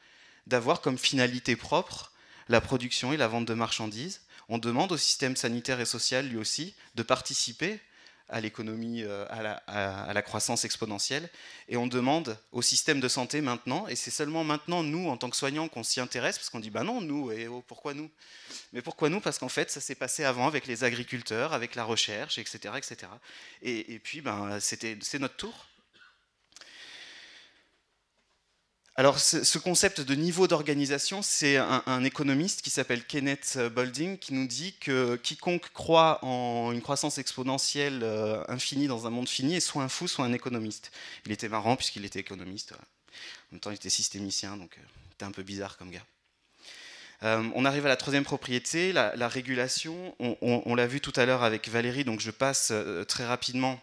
d'avoir 0.47 0.81
comme 0.81 0.97
finalité 0.97 1.55
propre 1.55 2.11
la 2.49 2.61
production 2.61 3.13
et 3.13 3.17
la 3.17 3.27
vente 3.27 3.45
de 3.45 3.53
marchandises. 3.53 4.21
On 4.49 4.57
demande 4.57 4.91
au 4.91 4.97
système 4.97 5.35
sanitaire 5.35 5.79
et 5.79 5.85
social, 5.85 6.27
lui 6.27 6.37
aussi, 6.37 6.75
de 6.93 7.03
participer 7.03 7.79
à 8.27 8.41
l'économie, 8.41 9.03
euh, 9.03 9.25
à, 9.29 10.13
la, 10.13 10.21
croissance 10.21 10.65
exponentielle. 10.65 11.29
Et 11.69 11.77
on 11.77 11.87
demande 11.87 12.37
au 12.51 12.61
système 12.61 12.99
de 12.99 13.07
santé 13.07 13.41
maintenant, 13.41 13.87
et 13.87 13.95
c'est 13.95 14.11
seulement 14.11 14.43
maintenant, 14.43 14.83
nous, 14.83 15.09
en 15.09 15.17
tant 15.17 15.29
que 15.29 15.35
soignants, 15.35 15.67
qu'on 15.67 15.83
s'y 15.83 15.99
intéresse, 15.99 16.37
parce 16.37 16.49
qu'on 16.49 16.59
dit, 16.59 16.71
bah 16.71 16.83
non, 16.83 17.01
nous, 17.01 17.31
et 17.31 17.47
oh, 17.47 17.63
pourquoi 17.67 17.93
nous? 17.93 18.09
Mais 18.73 18.81
pourquoi 18.81 19.09
nous? 19.09 19.19
Parce 19.19 19.37
qu'en 19.37 19.49
fait, 19.49 19.69
ça 19.69 19.79
s'est 19.79 19.95
passé 19.95 20.23
avant 20.23 20.47
avec 20.47 20.65
les 20.65 20.83
agriculteurs, 20.83 21.53
avec 21.53 21.75
la 21.75 21.83
recherche, 21.83 22.39
etc. 22.39 22.73
etc. 22.77 23.11
Et, 23.61 23.93
et 23.93 23.99
puis, 23.99 24.21
ben, 24.21 24.59
c'est 24.59 25.19
notre 25.19 25.35
tour. 25.35 25.67
Alors, 28.97 29.19
ce 29.19 29.57
concept 29.57 29.99
de 29.99 30.15
niveau 30.15 30.47
d'organisation, 30.47 31.21
c'est 31.21 31.57
un, 31.57 32.03
économiste 32.05 32.61
qui 32.61 32.69
s'appelle 32.69 33.03
Kenneth 33.03 33.59
Boulding 33.75 34.17
qui 34.17 34.33
nous 34.33 34.47
dit 34.47 34.73
que 34.79 35.17
quiconque 35.17 35.69
croit 35.73 36.23
en 36.23 36.71
une 36.71 36.81
croissance 36.81 37.17
exponentielle 37.17 38.03
euh, 38.03 38.41
infinie 38.47 38.87
dans 38.87 39.05
un 39.05 39.09
monde 39.09 39.27
fini 39.27 39.55
est 39.55 39.59
soit 39.59 39.83
un 39.83 39.89
fou, 39.89 40.07
soit 40.07 40.23
un 40.23 40.31
économiste. 40.31 40.93
Il 41.25 41.33
était 41.33 41.49
marrant 41.49 41.75
puisqu'il 41.75 42.05
était 42.05 42.21
économiste. 42.21 42.71
En 42.71 42.77
même 43.51 43.59
temps, 43.59 43.71
il 43.71 43.75
était 43.75 43.89
systémicien, 43.89 44.55
donc 44.55 44.79
c'était 45.11 45.25
euh, 45.25 45.27
un 45.27 45.31
peu 45.31 45.43
bizarre 45.43 45.75
comme 45.75 45.91
gars. 45.91 46.05
Euh, 47.23 47.43
on 47.53 47.65
arrive 47.65 47.85
à 47.85 47.89
la 47.89 47.97
troisième 47.97 48.23
propriété, 48.23 48.93
la, 48.93 49.27
régulation. 49.27 50.15
On, 50.19 50.73
l'a 50.73 50.87
vu 50.87 51.01
tout 51.01 51.13
à 51.17 51.25
l'heure 51.25 51.43
avec 51.43 51.67
Valérie, 51.67 52.05
donc 52.05 52.21
je 52.21 52.31
passe 52.31 52.71
très 53.09 53.25
rapidement 53.25 53.81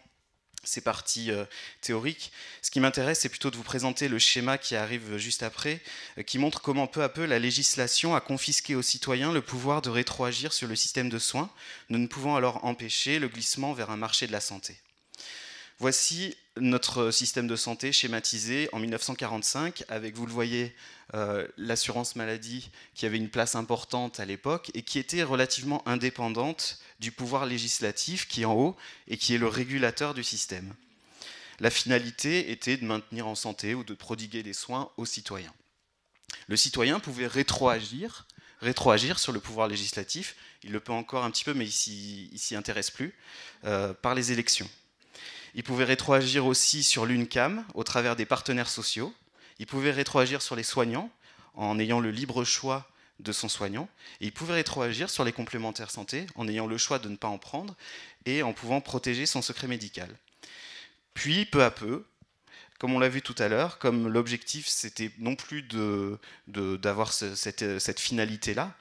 ces 0.65 0.81
parties 0.81 1.31
euh, 1.31 1.45
théoriques. 1.81 2.33
Ce 2.63 2.71
qui 2.71 2.81
m'intéresse, 2.81 3.21
c'est 3.21 3.29
plutôt 3.29 3.51
de 3.51 3.57
vous 3.57 3.63
présenter 3.63 4.09
le 4.09 4.19
schéma 4.19 4.59
qui 4.59 4.77
arrive 4.77 5.17
juste 5.17 5.43
après, 5.43 5.81
euh, 6.19 6.23
qui 6.23 6.39
montre 6.39 6.61
comment 6.61 6.87
peu 6.87 7.03
à 7.03 7.09
peu 7.09 7.25
la 7.25 7.39
législation 7.39 8.15
a 8.15 8.21
confisqué 8.21 8.75
aux 8.75 8.83
citoyens 8.83 9.33
le 9.33 9.43
pouvoir 9.43 9.83
de 9.83 9.91
rétroagir 9.91 10.53
sur 10.53 10.69
le 10.69 10.77
système 10.77 11.09
de 11.09 11.19
soins, 11.19 11.51
ne 11.91 12.07
pouvant 12.07 12.37
alors 12.37 12.65
empêcher 12.65 13.19
le 13.19 13.29
glissement 13.29 13.73
vers 13.73 13.91
un 13.91 13.97
marché 13.97 14.27
de 14.27 14.33
la 14.33 14.41
santé. 14.41 14.77
Voici 15.79 16.37
notre 16.61 17.11
système 17.11 17.47
de 17.47 17.57
santé 17.57 17.93
schématisé 17.93 18.69
en 18.73 18.79
1945, 18.79 19.85
avec, 19.89 20.15
vous 20.15 20.27
le 20.27 20.33
voyez, 20.33 20.75
euh, 21.15 21.47
l'assurance 21.57 22.17
maladie 22.17 22.71
qui 22.95 23.07
avait 23.07 23.17
une 23.17 23.31
place 23.31 23.55
importante 23.55 24.21
à 24.21 24.25
l'époque 24.25 24.71
et 24.75 24.83
qui 24.83 24.99
était 24.99 25.23
relativement 25.23 25.87
indépendante 25.89 26.79
du 27.01 27.11
pouvoir 27.11 27.47
législatif 27.47 28.29
qui 28.29 28.43
est 28.43 28.47
en 28.47 28.55
haut 28.55 28.77
et 29.09 29.17
qui 29.17 29.35
est 29.35 29.39
le 29.39 29.49
régulateur 29.49 30.15
du 30.15 30.23
système. 30.23 30.75
La 31.61 31.71
finalité 31.71 32.51
était 32.51 32.77
de 32.77 32.85
maintenir 32.85 33.27
en 33.27 33.35
santé 33.35 33.75
ou 33.75 33.85
de 33.85 33.95
prodiguer 33.95 34.43
des 34.43 34.53
soins 34.53 34.91
aux 34.97 35.07
citoyens. 35.07 35.55
Le 36.49 36.57
citoyen 36.57 36.99
pouvait 36.99 37.27
rétroagir, 37.27 38.27
rétroagir 38.61 39.19
sur 39.19 39.33
le 39.33 39.41
pouvoir 39.41 39.69
législatif, 39.69 40.37
il 40.63 40.73
le 40.73 40.81
peut 40.81 40.93
encore 40.93 41.25
un 41.25 41.31
petit 41.31 41.45
peu 41.45 41.55
mais 41.55 41.67
il 41.67 42.39
s'y 42.39 42.57
intéresse 42.57 42.91
plus, 42.91 43.15
euh, 43.65 43.95
par 43.95 44.15
les 44.15 44.33
élections. 44.33 44.69
Il 45.55 45.63
pouvait 45.63 45.85
rétroagir 45.85 46.47
aussi 46.47 46.83
sur 46.83 47.07
l'UNCAM 47.07 47.65
au 47.75 47.85
travers 47.85 48.17
des 48.17 48.25
partenaires 48.27 48.71
sociaux. 48.71 49.15
Il 49.59 49.67
pouvait 49.67 49.91
rétroagir 49.91 50.43
sur 50.43 50.57
les 50.57 50.63
soignants 50.63 51.11
en 51.55 51.79
ayant 51.79 52.01
le 52.01 52.11
libre 52.11 52.45
choix 52.45 52.89
de 53.21 53.33
son 53.33 53.49
soignant. 53.49 53.89
Et 54.21 54.27
il 54.27 54.33
pouvait 54.33 54.55
rétroagir 54.55 55.11
sur 55.11 55.25
les 55.25 55.33
complémentaires 55.33 55.91
santé 55.91 56.27
en 56.35 56.49
ayant 56.49 56.67
le 56.67 56.79
choix 56.79 56.99
de 56.99 57.09
ne 57.09 57.17
pas 57.17 57.29
en 57.29 57.39
prendre 57.39 57.77
et 58.25 58.43
en 58.43 58.53
pouvant 58.53 58.81
protéger 58.81 59.27
son 59.27 59.43
secret 59.43 59.69
médical. 59.69 60.09
Puis, 61.15 61.45
peu 61.45 61.63
à 61.63 61.71
peu, 61.71 62.05
comme 62.79 62.95
on 62.95 62.99
l'a 62.99 63.09
vu 63.09 63.23
tout 63.23 63.35
à 63.39 63.49
l'heure, 63.49 63.79
comme 63.79 64.09
l'objectif 64.09 64.67
c'était 64.67 65.13
non 65.19 65.37
plus 65.37 65.63
d'avoir 66.49 67.13
cette 67.13 68.01
finalité-là, 68.01 68.75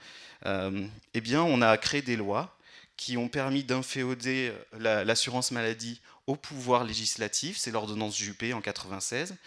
euh, 0.47 0.87
eh 1.13 1.21
bien 1.21 1.43
on 1.43 1.61
a 1.61 1.77
créé 1.77 2.01
des 2.01 2.15
lois 2.15 2.57
qui 3.01 3.17
ont 3.17 3.29
permis 3.29 3.63
d'inféoder 3.63 4.53
l'assurance 4.77 5.49
maladie 5.49 5.99
au 6.27 6.35
pouvoir 6.35 6.83
législatif, 6.83 7.57
c'est 7.57 7.71
l'ordonnance 7.71 8.15
Juppé 8.15 8.53
en 8.53 8.61
96. 8.61 9.37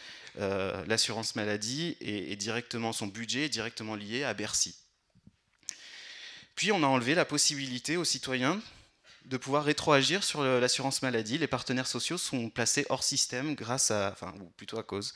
Euh, 0.40 0.84
l'assurance 0.87 1.37
maladie 1.37 1.96
est, 2.00 2.34
directement, 2.34 2.92
son 2.92 3.06
budget 3.06 3.44
est 3.44 3.49
directement 3.49 3.94
lié 3.94 4.25
à 4.25 4.34
Bercy. 4.34 4.75
Puis 6.56 6.73
on 6.73 6.82
a 6.82 6.88
enlevé 6.88 7.14
la 7.14 7.25
possibilité 7.25 7.96
aux 7.96 8.04
citoyens 8.04 8.61
de 9.26 9.37
pouvoir 9.37 9.62
rétroagir 9.62 10.25
sur 10.25 10.42
l'assurance 10.42 11.02
maladie. 11.02 11.38
Les 11.38 11.46
partenaires 11.46 11.87
sociaux 11.87 12.18
sont 12.18 12.50
placés 12.50 12.84
hors 12.88 13.04
système 13.04 13.54
grâce 13.54 13.92
à, 13.92 14.11
enfin, 14.11 14.34
ou 14.40 14.46
plutôt 14.56 14.80
à 14.80 14.82
cause 14.82 15.14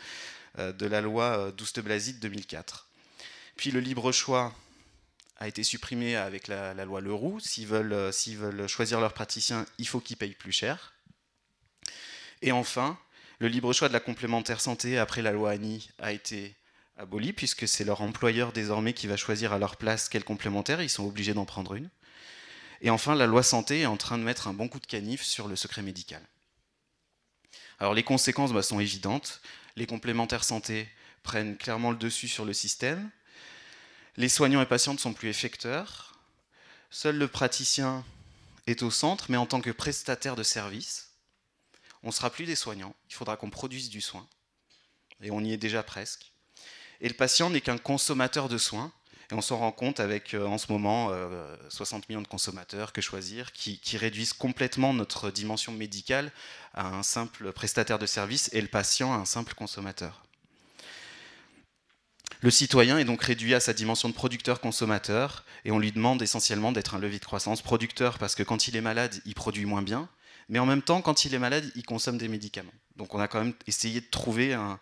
euh, 0.61 0.73
de 0.73 0.87
la 0.87 1.01
loi 1.01 1.51
12 1.57 1.73
de 1.73 1.81
Blazy 1.81 2.15
de 2.15 2.21
2004. 2.21 2.89
Puis 3.57 3.73
le 3.73 3.81
libre 3.81 4.13
choix 4.13 4.55
a 5.39 5.49
été 5.49 5.63
supprimé 5.63 6.17
avec 6.17 6.49
la, 6.49 6.75
loi 6.85 7.01
Leroux. 7.01 7.41
S'ils 7.41 7.67
veulent, 7.67 7.93
euh, 7.93 8.11
veulent 8.37 8.67
choisir 8.67 9.01
leur 9.01 9.13
praticien, 9.13 9.67
il 9.79 9.87
faut 9.87 10.01
qu'ils 10.01 10.17
payent 10.17 10.35
plus 10.35 10.53
cher. 10.53 10.95
Et 12.43 12.53
enfin, 12.53 12.99
le 13.39 13.49
libre 13.49 13.73
choix 13.73 13.89
de 13.89 13.93
la 13.93 14.01
complémentaire 14.01 14.61
santé 14.61 14.99
après 14.99 15.23
la 15.23 15.33
loi 15.33 15.51
Annie 15.51 15.91
a 15.99 16.13
été 16.13 16.57
aboli, 16.97 17.33
puisque 17.33 17.69
c'est 17.69 17.85
leur 17.85 18.01
employeur 18.01 18.53
désormais 18.53 18.93
qui 18.93 19.07
va 19.07 19.17
choisir 19.17 19.53
à 19.53 19.59
leur 19.59 19.77
place 19.77 20.09
quelle 20.09 20.25
complémentaire, 20.25 20.83
ils 20.83 20.91
sont 20.91 21.07
obligés 21.07 21.35
d'en 21.35 21.45
prendre 21.45 21.75
une. 21.75 21.89
Et 22.81 22.91
enfin, 22.91 23.15
la 23.15 23.27
loi 23.27 23.43
santé 23.43 23.81
est 23.81 23.87
en 23.87 23.97
train 23.97 24.19
de 24.19 24.25
mettre 24.25 24.49
un 24.49 24.55
bon 24.55 24.69
coup 24.69 24.81
de 24.81 24.87
canif 24.87 25.23
sur 25.23 25.49
le 25.49 25.57
secret 25.57 25.83
médical. 25.83 26.23
Alors 27.79 27.95
les 27.95 28.03
conséquences 28.03 28.53
bah, 28.53 28.63
sont 28.63 28.81
évidentes. 28.81 29.41
Les 29.77 29.87
complémentaires 29.87 30.45
santé 30.45 30.89
prennent 31.23 31.57
clairement 31.57 31.91
le 31.91 31.97
dessus 31.97 32.29
sur 32.29 32.45
le 32.45 32.53
système. 32.53 33.11
Les 34.19 34.29
soignants 34.29 34.61
et 34.61 34.67
patients 34.67 34.95
ne 34.95 34.99
sont 34.99 35.13
plus 35.13 35.29
effecteurs. 35.29 36.19
Seul 36.91 37.17
le 37.19 37.29
praticien 37.29 38.05
est 38.67 38.83
au 38.83 38.91
centre, 38.91 39.27
mais 39.29 39.37
en 39.37 39.47
tant 39.47 39.61
que 39.61 39.71
prestataire 39.71 40.35
de 40.35 40.43
service 40.43 41.05
on 42.03 42.09
ne 42.09 42.13
sera 42.13 42.29
plus 42.29 42.45
des 42.45 42.57
soignants, 42.57 42.95
il 43.09 43.15
faudra 43.15 43.37
qu'on 43.37 43.51
produise 43.51 43.91
du 43.91 44.01
soin. 44.01 44.27
Et 45.23 45.31
on 45.31 45.41
y 45.41 45.53
est 45.53 45.57
déjà 45.57 45.85
presque. 45.85 46.33
Et 47.01 47.09
le 47.09 47.15
patient 47.15 47.49
n'est 47.49 47.61
qu'un 47.61 47.79
consommateur 47.79 48.49
de 48.49 48.59
soins. 48.59 48.93
Et 49.31 49.35
on 49.35 49.41
s'en 49.41 49.59
rend 49.59 49.73
compte 49.73 50.01
avec, 50.01 50.35
euh, 50.35 50.47
en 50.47 50.59
ce 50.59 50.73
moment, 50.73 51.13
60 51.69 52.03
euh, 52.03 52.07
millions 52.09 52.23
de 52.23 52.29
consommateurs, 52.29 52.93
que 52.93 53.01
choisir, 53.01 53.53
qui, 53.53 53.81
réduisent 53.97 54.33
complètement 54.33 54.95
notre 54.95 55.31
dimension 55.31 55.73
médicale 55.73 56.33
à 56.75 56.89
un 56.89 57.05
simple 57.05 57.53
prestataire 57.53 58.01
de 58.01 58.07
service 58.07 58.49
et 58.53 58.61
le 58.61 58.69
patient 58.69 59.13
à 59.13 59.17
un 59.17 59.27
simple 59.27 59.55
consommateur. 59.55 60.28
Le 62.41 62.51
citoyen 62.51 62.99
est 62.99 63.05
donc 63.05 63.23
réduit 63.23 63.55
à 63.55 63.61
sa 63.61 63.73
dimension 63.73 64.09
de 64.09 64.15
producteur-consommateur 64.15 65.45
et 65.65 65.73
on 65.73 65.81
lui 65.81 65.91
demande 65.91 66.23
essentiellement 66.23 66.71
d'être 66.71 66.95
un 66.95 67.01
levier 67.01 67.19
de 67.19 67.25
croissance. 67.25 67.63
Producteur 67.63 68.19
parce 68.19 68.37
que 68.37 68.45
quand 68.45 68.69
il 68.69 68.77
est 68.77 68.81
malade, 68.81 69.21
il 69.25 69.35
produit 69.35 69.65
moins 69.65 69.83
bien, 69.83 70.09
mais 70.49 70.61
en 70.61 70.67
même 70.67 70.83
temps, 70.83 71.03
quand 71.03 71.25
il 71.25 71.35
est 71.35 71.39
malade, 71.39 71.69
il 71.75 71.85
consomme 71.85 72.17
des 72.17 72.29
médicaments. 72.29 72.73
Donc 72.97 73.15
on 73.15 73.21
a 73.21 73.27
quand 73.27 73.43
même 73.43 73.55
essayé 73.67 74.01
de 74.01 74.07
trouver 74.07 74.55
un, 74.55 74.79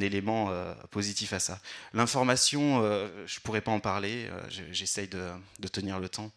élément 0.00 0.48
euh, 0.50 0.74
positif 0.90 1.32
à 1.32 1.40
ça. 1.40 1.60
L'information, 1.92 2.82
euh, 2.82 3.08
je 3.26 3.38
ne 3.38 3.40
pourrais 3.42 3.62
pas 3.62 3.70
en 3.70 3.80
parler, 3.80 4.28
euh, 4.30 4.66
j'essaye 4.70 5.08
de, 5.08 5.68
tenir 5.68 5.98
le 5.98 6.08
temps. 6.08 6.30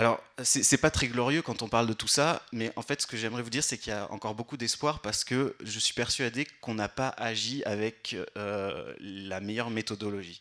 Alors, 0.00 0.18
c'est 0.42 0.78
pas 0.78 0.90
très 0.90 1.08
glorieux 1.08 1.42
quand 1.42 1.60
on 1.60 1.68
parle 1.68 1.86
de 1.86 1.92
tout 1.92 2.08
ça, 2.08 2.42
mais 2.52 2.72
en 2.74 2.80
fait, 2.80 3.02
ce 3.02 3.06
que 3.06 3.18
j'aimerais 3.18 3.42
vous 3.42 3.50
dire, 3.50 3.62
c'est 3.62 3.76
qu'il 3.76 3.92
y 3.92 3.94
a 3.94 4.10
encore 4.10 4.34
beaucoup 4.34 4.56
d'espoir 4.56 5.00
parce 5.02 5.24
que 5.24 5.54
je 5.62 5.78
suis 5.78 5.92
persuadé 5.92 6.46
qu'on 6.62 6.72
n'a 6.72 6.88
pas 6.88 7.10
agi 7.10 7.62
avec 7.64 8.16
la 8.34 9.40
meilleure 9.40 9.68
méthodologie. 9.68 10.40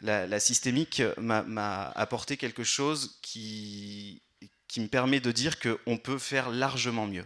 La, 0.00 0.26
la 0.26 0.40
systémique 0.40 1.00
m'a 1.18 1.92
apporté 1.94 2.36
quelque 2.36 2.64
chose 2.64 3.20
qui 3.22 4.22
qui 4.66 4.80
me 4.80 4.88
permet 4.88 5.20
de 5.20 5.30
dire 5.30 5.60
qu'on 5.60 5.96
peut 5.96 6.18
faire 6.18 6.50
largement 6.50 7.06
mieux. 7.06 7.24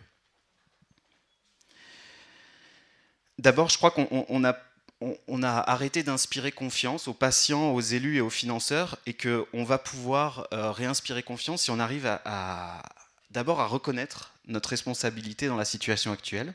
D'abord, 3.38 3.70
je 3.70 3.78
crois 3.78 3.90
qu'on 3.90 4.44
a, 4.44 4.56
on, 5.28 5.42
a, 5.42 5.50
arrêté 5.50 6.02
d'inspirer 6.02 6.52
confiance 6.52 7.08
aux 7.08 7.14
patients, 7.14 7.72
aux 7.72 7.80
élus 7.80 8.16
et 8.16 8.20
aux 8.20 8.30
financeurs, 8.30 8.98
et 9.06 9.14
qu'on 9.14 9.64
va 9.64 9.78
pouvoir 9.78 10.46
euh, 10.52 10.70
réinspirer 10.72 11.22
confiance 11.22 11.62
si 11.62 11.70
on 11.70 11.78
arrive 11.78 12.06
à, 12.06 12.82
d'abord 13.30 13.60
à 13.60 13.66
reconnaître 13.66 14.32
notre 14.46 14.70
responsabilité 14.70 15.46
dans 15.46 15.56
la 15.56 15.64
situation 15.64 16.12
actuelle, 16.12 16.54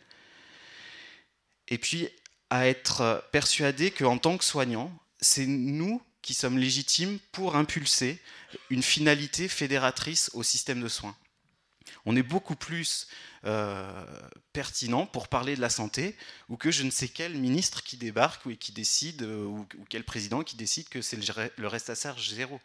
et 1.68 1.78
puis 1.78 2.10
à 2.50 2.68
être 2.68 3.24
persuadé 3.32 3.92
qu'en 3.92 4.18
tant 4.18 4.38
que 4.38 4.44
soignant, 4.44 4.92
c'est 5.20 5.46
nous 5.46 6.02
qui 6.22 6.34
sommes 6.34 6.58
légitimes 6.58 7.20
pour 7.32 7.56
impulser 7.56 8.20
une 8.70 8.84
finalité 8.84 9.48
fédératrice 9.48 10.30
au 10.34 10.44
système 10.44 10.82
de 10.82 10.88
soins. 10.88 11.16
On 12.10 12.16
est 12.16 12.24
beaucoup 12.24 12.56
plus 12.56 13.10
euh, 13.44 14.06
pertinent 14.54 15.06
pour 15.06 15.28
parler 15.28 15.58
de 15.58 15.62
la 15.62 15.70
santé 15.70 16.16
ou 16.48 16.56
que 16.56 16.72
je 16.72 16.84
ne 16.84 16.90
sais 16.90 17.10
quel 17.10 17.36
ministre 17.36 17.84
qui 17.84 17.98
débarque 17.98 18.46
ou 18.46 18.56
qui 18.56 18.72
décide, 18.72 19.24
euh, 19.24 19.44
ou, 19.44 19.68
quel 19.90 20.06
président 20.06 20.42
qui 20.42 20.56
décide 20.56 20.88
que 20.88 21.02
c'est 21.02 21.18
le, 21.18 21.68
reste 21.68 21.90
à 21.90 21.96
charge 21.96 22.30
zéro. 22.30 22.62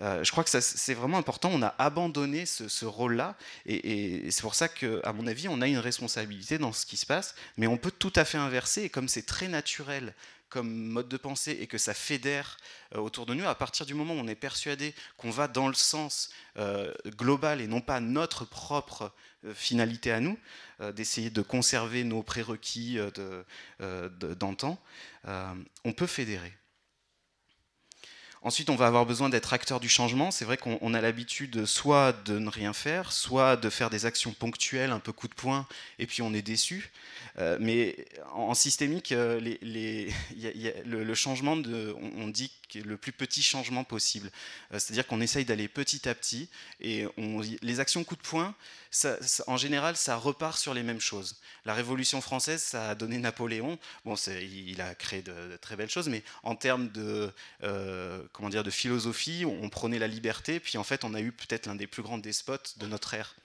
Euh, 0.00 0.22
je 0.22 0.30
crois 0.30 0.44
que 0.44 0.50
c'est 0.60 0.92
vraiment 0.92 1.16
important. 1.16 1.48
On 1.50 1.62
a 1.62 1.74
abandonné 1.78 2.44
ce, 2.44 2.84
rôle-là, 2.84 3.34
et, 3.64 4.26
et 4.26 4.30
c'est 4.30 4.42
pour 4.42 4.54
ça 4.54 4.68
qu'à 4.68 5.12
mon 5.14 5.26
avis, 5.26 5.48
on 5.48 5.62
a 5.62 5.66
une 5.66 5.78
responsabilité 5.78 6.58
dans 6.58 6.74
ce 6.74 6.84
qui 6.84 6.98
se 6.98 7.06
passe. 7.06 7.34
Mais 7.56 7.66
on 7.66 7.78
peut 7.78 7.90
tout 7.90 8.12
à 8.14 8.26
fait 8.26 8.38
inverser, 8.38 8.82
et 8.82 8.90
comme 8.90 9.08
c'est 9.08 9.24
très 9.24 9.48
naturel 9.48 10.14
comme 10.50 10.68
mode 10.68 11.08
de 11.08 11.16
pensée 11.16 11.56
et 11.60 11.66
que 11.66 11.78
ça 11.78 11.94
fédère 11.94 12.58
euh, 12.94 12.98
autour 12.98 13.24
de 13.24 13.34
nous, 13.34 13.46
à 13.46 13.54
partir 13.54 13.86
du 13.86 13.94
moment 13.94 14.14
où 14.14 14.18
on 14.18 14.28
est 14.28 14.34
persuadé 14.34 14.94
qu'on 15.16 15.30
va 15.30 15.48
dans 15.48 15.68
le 15.68 15.74
sens 15.74 16.30
euh, 16.58 16.92
global 17.16 17.60
et 17.60 17.66
non 17.66 17.80
pas 17.80 18.00
notre 18.00 18.44
propre 18.44 19.12
euh, 19.44 19.54
finalité 19.54 20.12
à 20.12 20.20
nous, 20.20 20.38
d'essayer 20.94 21.28
de 21.28 21.42
conserver 21.42 22.04
nos 22.04 22.22
prérequis 22.22 22.98
d'antan, 24.38 24.78
on 25.84 25.92
peut 25.92 26.06
fédérer. 26.06 26.54
Ensuite, 28.42 28.70
on 28.70 28.76
va 28.76 28.86
avoir 28.86 29.04
besoin 29.04 29.28
d'être 29.28 29.52
acteur 29.52 29.80
du 29.80 29.90
changement. 29.90 30.30
C'est 30.30 30.46
vrai 30.46 30.56
qu'on 30.56 30.94
a 30.94 31.00
l'habitude 31.02 31.66
soit 31.66 32.14
de 32.24 32.38
ne 32.38 32.48
rien 32.48 32.72
faire, 32.72 33.12
soit 33.12 33.56
de 33.56 33.68
faire 33.68 33.90
des 33.90 34.06
actions 34.06 34.32
ponctuelles, 34.32 34.92
un 34.92 34.98
peu 34.98 35.12
coup 35.12 35.28
de 35.28 35.34
poing, 35.34 35.66
et 35.98 36.06
puis 36.06 36.22
on 36.22 36.32
est 36.32 36.40
déçu. 36.40 36.90
Euh, 37.38 37.58
mais 37.60 37.96
en, 38.32 38.54
systémique, 38.54 39.12
le, 39.14 41.14
changement, 41.14 41.56
de, 41.56 41.94
on, 42.16 42.28
dit 42.28 42.50
le 42.74 42.96
plus 42.96 43.12
petit 43.12 43.42
changement 43.42 43.84
possible. 43.84 44.30
Euh, 44.72 44.78
c'est-à-dire 44.78 45.06
qu'on 45.06 45.20
essaye 45.20 45.44
d'aller 45.44 45.68
petit 45.68 46.08
à 46.08 46.14
petit, 46.14 46.48
et 46.80 47.06
les 47.62 47.80
actions 47.80 48.04
coup 48.04 48.16
de 48.16 48.22
poing, 48.22 48.54
en 49.46 49.56
général, 49.56 49.96
ça 49.96 50.16
repart 50.16 50.58
sur 50.58 50.74
les 50.74 50.82
mêmes 50.82 51.00
choses. 51.00 51.36
La 51.64 51.74
Révolution 51.74 52.20
française, 52.20 52.62
ça 52.62 52.90
a 52.90 52.94
donné 52.94 53.18
Napoléon. 53.18 53.78
Bon, 54.04 54.14
il 54.14 54.80
a 54.80 54.94
créé 54.94 55.22
de, 55.22 55.56
très 55.60 55.76
belles 55.76 55.90
choses, 55.90 56.08
mais 56.08 56.22
en 56.42 56.56
termes 56.56 56.88
de, 56.90 57.32
comment 58.32 58.48
dire, 58.48 58.64
de 58.64 58.70
philosophie, 58.70 59.44
on, 59.44 59.68
prenait 59.68 59.98
la 59.98 60.08
liberté, 60.08 60.58
puis 60.60 60.78
en 60.78 60.84
fait, 60.84 61.04
on 61.04 61.14
a 61.14 61.20
eu 61.20 61.32
peut-être 61.32 61.66
l'un 61.66 61.76
des 61.76 61.86
plus 61.86 62.02
grands 62.02 62.18
despotes 62.18 62.78
de 62.78 62.86
notre 62.86 63.14
ère. 63.14 63.36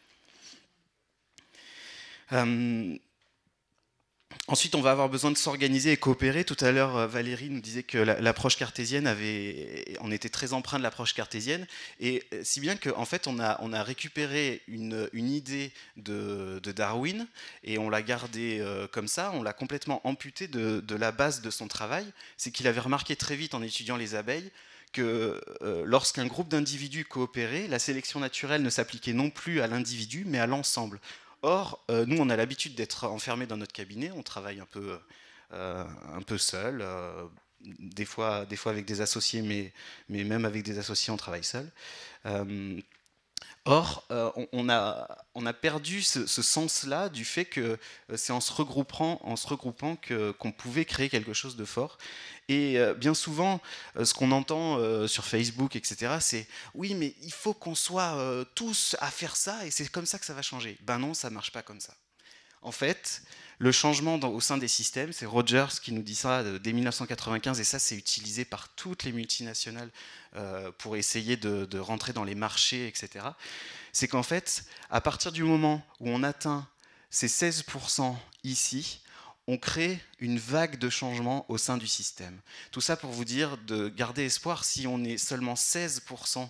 Ensuite, 4.47 4.75
on 4.75 4.81
va 4.81 4.91
avoir 4.91 5.09
besoin 5.09 5.31
de 5.31 5.37
s'organiser 5.37 5.91
et 5.91 5.97
coopérer. 5.97 6.43
Tout 6.45 6.57
à 6.59 6.71
l'heure, 6.71 6.95
euh, 6.97 7.07
Valérie 7.07 7.49
nous 7.49 7.61
disait 7.61 7.81
que 7.81 7.97
l'approche 7.97 8.57
cartésienne 8.57 9.07
avait, 9.07 9.97
on 10.01 10.11
était 10.11 10.29
très 10.29 10.53
empreint 10.53 10.77
de 10.77 10.83
l'approche 10.83 11.15
cartésienne, 11.15 11.65
et 11.99 12.21
euh, 12.31 12.41
si 12.43 12.59
bien 12.59 12.75
qu'en 12.75 13.05
fait, 13.05 13.25
on 13.25 13.39
a, 13.39 13.83
récupéré 13.83 14.61
une, 14.67 15.09
idée 15.13 15.71
de, 15.97 16.59
Darwin 16.63 17.25
et 17.63 17.79
on 17.79 17.89
l'a 17.89 18.03
gardée 18.03 18.59
euh, 18.61 18.87
comme 18.87 19.07
ça. 19.07 19.31
On 19.33 19.41
l'a 19.41 19.53
complètement 19.53 20.05
amputée 20.07 20.47
de, 20.47 20.95
la 20.95 21.11
base 21.11 21.41
de 21.41 21.49
son 21.49 21.67
travail. 21.67 22.05
C'est 22.37 22.51
qu'il 22.51 22.67
avait 22.67 22.81
remarqué 22.81 23.15
très 23.15 23.35
vite 23.35 23.55
en 23.55 23.63
étudiant 23.63 23.97
les 23.97 24.13
abeilles 24.13 24.51
que 24.93 25.41
lorsqu'un 25.83 26.25
groupe 26.25 26.47
d'individus 26.47 27.03
coopérait, 27.03 27.67
la 27.67 27.79
sélection 27.79 28.21
naturelle 28.21 28.61
ne 28.61 28.69
s'appliquait 28.69 29.11
non 29.11 29.29
plus 29.29 29.59
à 29.59 29.67
l'individu, 29.67 30.23
mais 30.25 30.39
à 30.39 30.47
l'ensemble. 30.47 31.01
Or, 31.45 31.79
euh, 31.91 32.07
nous, 32.07 32.17
on 32.17 32.31
a 32.31 32.35
l'habitude 32.35 32.73
d'être 32.73 33.03
enfermés 33.03 33.45
dans 33.45 33.55
notre 33.55 33.71
cabinet, 33.71 34.09
on 34.15 34.23
travaille 34.23 34.59
un 34.59 34.65
peu, 34.65 34.97
euh, 35.53 35.85
un 36.11 36.21
peu 36.23 36.39
seul, 36.39 36.79
euh, 36.81 37.23
des, 37.61 38.05
fois, 38.05 38.47
avec 38.65 38.85
des 38.85 39.01
associés, 39.01 39.43
mais 39.43 39.71
même 40.09 40.43
avec 40.45 40.63
des 40.63 40.79
associés, 40.79 41.13
on 41.13 41.17
travaille 41.17 41.43
seul. 41.43 41.71
Or, 43.67 44.05
euh, 44.11 44.29
on, 44.53 44.69
a, 44.69 45.53
perdu 45.53 46.03
ce, 46.03 46.27
sens-là 46.27 47.09
du 47.09 47.25
fait 47.25 47.45
que 47.45 47.79
euh, 48.11 48.15
c'est 48.15 48.31
en 48.31 48.39
se 48.39 48.53
regroupant, 48.53 49.19
en 49.23 49.35
se 49.35 49.47
regroupant 49.47 49.97
qu'on 50.37 50.51
pouvait 50.51 50.85
créer 50.85 51.09
quelque 51.09 51.33
chose 51.33 51.55
de 51.55 51.65
fort. 51.65 51.97
Et 52.47 52.77
euh, 52.77 52.93
bien 52.93 53.15
souvent, 53.15 53.59
ce 54.01 54.13
qu'on 54.13 54.31
entend 54.31 54.77
sur 55.07 55.25
Facebook, 55.25 55.75
etc., 55.75 56.17
c'est 56.19 56.47
oui, 56.75 56.93
mais 56.93 57.15
il 57.23 57.33
faut 57.33 57.55
qu'on 57.55 57.73
soit 57.73 58.45
tous 58.53 58.95
à 58.99 59.09
faire 59.09 59.35
ça 59.35 59.65
et 59.65 59.71
c'est 59.71 59.89
comme 59.89 60.05
ça 60.05 60.19
que 60.19 60.25
ça 60.25 60.35
va 60.35 60.43
changer. 60.43 60.77
Ben 60.81 60.99
non, 60.99 61.15
ça 61.15 61.31
marche 61.31 61.51
pas 61.51 61.63
comme 61.63 61.81
ça. 61.81 61.95
En 62.61 62.71
fait, 62.71 63.23
le 63.59 63.71
changement 63.71 64.15
au 64.15 64.41
sein 64.41 64.57
des 64.57 64.67
systèmes, 64.67 65.13
c'est 65.13 65.25
Rogers 65.25 65.79
qui 65.81 65.91
nous 65.93 66.01
dit 66.01 66.15
ça 66.15 66.43
dès 66.59 66.73
1995, 66.73 67.59
et 67.59 67.63
ça 67.63 67.79
c'est 67.79 67.95
utilisé 67.95 68.45
par 68.45 68.69
toutes 68.69 69.03
les 69.03 69.11
multinationales 69.11 69.89
euh, 70.35 70.71
pour 70.77 70.97
essayer 70.97 71.37
de, 71.37 71.79
rentrer 71.79 72.13
dans 72.13 72.23
les 72.23 72.35
marchés, 72.35 72.87
etc. 72.87 73.25
C'est 73.93 74.07
qu'en 74.07 74.23
fait, 74.23 74.65
à 74.89 75.01
partir 75.01 75.31
du 75.31 75.43
moment 75.43 75.85
où 75.99 76.09
on 76.09 76.23
atteint 76.23 76.67
ces 77.09 77.27
16% 77.27 78.15
ici, 78.43 78.99
on 79.47 79.57
crée 79.57 80.01
une 80.19 80.39
vague 80.39 80.77
de 80.79 80.89
changement 80.89 81.45
au 81.49 81.57
sein 81.57 81.77
du 81.77 81.87
système. 81.87 82.39
Tout 82.71 82.81
ça 82.81 82.97
pour 82.97 83.11
vous 83.11 83.25
dire 83.25 83.57
de 83.57 83.89
garder 83.89 84.25
espoir 84.25 84.65
si 84.65 84.87
on 84.87 85.03
est 85.03 85.17
seulement 85.17 85.53
16% 85.53 86.49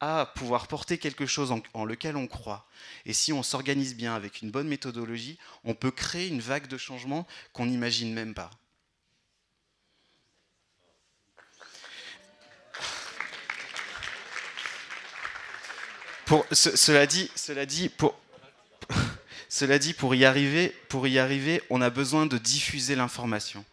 à 0.00 0.32
pouvoir 0.34 0.66
porter 0.68 0.98
quelque 0.98 1.26
chose 1.26 1.52
en, 1.72 1.84
lequel 1.84 2.16
on 2.16 2.26
croit, 2.26 2.66
et 3.06 3.12
si 3.12 3.32
on 3.32 3.42
s'organise 3.42 3.94
bien 3.94 4.14
avec 4.14 4.42
une 4.42 4.50
bonne 4.50 4.68
méthodologie, 4.68 5.38
on 5.64 5.74
peut 5.74 5.90
créer 5.90 6.28
une 6.28 6.40
vague 6.40 6.66
de 6.66 6.76
changement 6.76 7.26
qu'on 7.52 7.66
n'imagine 7.66 8.12
même 8.12 8.34
pas. 8.34 8.50
Pour, 16.26 16.46
cela 16.52 17.06
dit, 17.06 17.30
cela 17.34 17.66
dit, 17.66 17.88
pour, 17.90 18.18
cela 19.48 19.78
dit, 19.78 19.92
pour 19.92 20.14
y 20.14 20.24
arriver, 20.24 20.74
pour 20.88 21.06
y 21.06 21.18
arriver, 21.18 21.62
on 21.70 21.82
a 21.82 21.90
besoin 21.90 22.26
de 22.26 22.38
diffuser 22.38 22.96
l'information. 22.96 23.64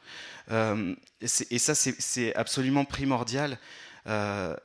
Euh, 0.51 0.95
et 1.21 1.59
ça, 1.59 1.75
c'est 1.75 2.35
absolument 2.35 2.83
primordial. 2.83 3.57
Euh, 4.07 4.55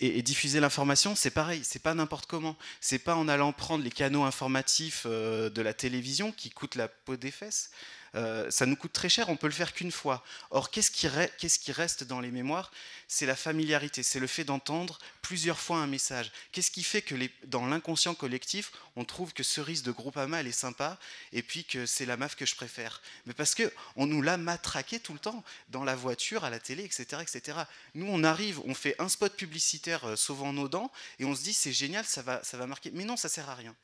et, 0.00 0.22
diffuser 0.22 0.60
l'information, 0.60 1.14
c'est 1.14 1.30
pareil, 1.30 1.60
c'est 1.64 1.82
pas 1.82 1.94
n'importe 1.94 2.26
comment. 2.26 2.56
C'est 2.80 2.98
pas 2.98 3.16
en 3.16 3.28
allant 3.28 3.52
prendre 3.52 3.82
les 3.82 3.90
canaux 3.90 4.24
informatifs 4.24 5.04
euh, 5.06 5.50
de 5.50 5.62
la 5.62 5.74
télévision 5.74 6.32
qui 6.32 6.50
coûtent 6.50 6.76
la 6.76 6.88
peau 6.88 7.16
des 7.16 7.30
fesses. 7.30 7.70
Euh, 8.16 8.50
ça 8.50 8.64
nous 8.64 8.76
coûte 8.76 8.92
très 8.92 9.08
cher, 9.08 9.28
on 9.28 9.36
peut 9.36 9.46
le 9.46 9.52
faire 9.52 9.74
qu'une 9.74 9.92
fois. 9.92 10.24
Or, 10.50 10.70
qu'est-ce 10.70 10.90
qui, 10.90 11.72
reste 11.72 12.04
dans 12.04 12.20
les 12.20 12.30
mémoires? 12.30 12.72
C'est 13.08 13.26
la 13.26 13.36
familiarité, 13.36 14.02
c'est 14.02 14.18
le 14.18 14.26
fait 14.26 14.44
d'entendre 14.44 14.98
plusieurs 15.20 15.58
fois 15.58 15.78
un 15.78 15.86
message. 15.86 16.32
Qu'est-ce 16.50 16.70
qui 16.70 16.82
fait 16.82 17.02
que 17.02 17.14
dans 17.44 17.66
l'inconscient 17.66 18.14
collectif, 18.14 18.72
on 18.96 19.04
trouve 19.04 19.34
que 19.34 19.42
Cerise 19.42 19.82
de 19.82 19.90
Groupama, 19.90 20.40
elle 20.40 20.46
est 20.46 20.52
sympa, 20.52 20.98
et 21.32 21.42
puis 21.42 21.64
que 21.64 21.84
c'est 21.84 22.06
la 22.06 22.16
meuf 22.16 22.36
que 22.36 22.46
je 22.46 22.56
préfère? 22.56 23.02
Mais 23.26 23.34
parce 23.34 23.54
qu'on 23.54 24.06
nous 24.06 24.22
l'a 24.22 24.38
matraqué 24.38 24.98
tout 24.98 25.12
le 25.12 25.18
temps, 25.18 25.44
dans 25.68 25.84
la 25.84 25.94
voiture, 25.94 26.44
à 26.44 26.50
la 26.50 26.58
télé, 26.58 26.84
etc., 26.84 27.20
etc. 27.20 27.58
Nous, 27.94 28.06
on 28.08 28.24
arrive, 28.24 28.60
on 28.64 28.74
fait 28.74 28.94
un 28.98 29.08
spot 29.08 29.34
publicitaire 29.34 30.04
euh, 30.04 30.16
sauvant 30.16 30.52
nos 30.52 30.68
dents, 30.68 30.90
et 31.18 31.24
on 31.26 31.34
se 31.34 31.42
dit, 31.42 31.52
c'est 31.52 31.72
génial, 31.72 32.04
ça 32.04 32.22
va, 32.22 32.42
ça 32.42 32.56
va 32.56 32.66
marquer. 32.66 32.90
Mais 32.94 33.04
non, 33.04 33.16
ça 33.16 33.28
sert 33.28 33.50
à 33.50 33.54
rien. 33.54 33.76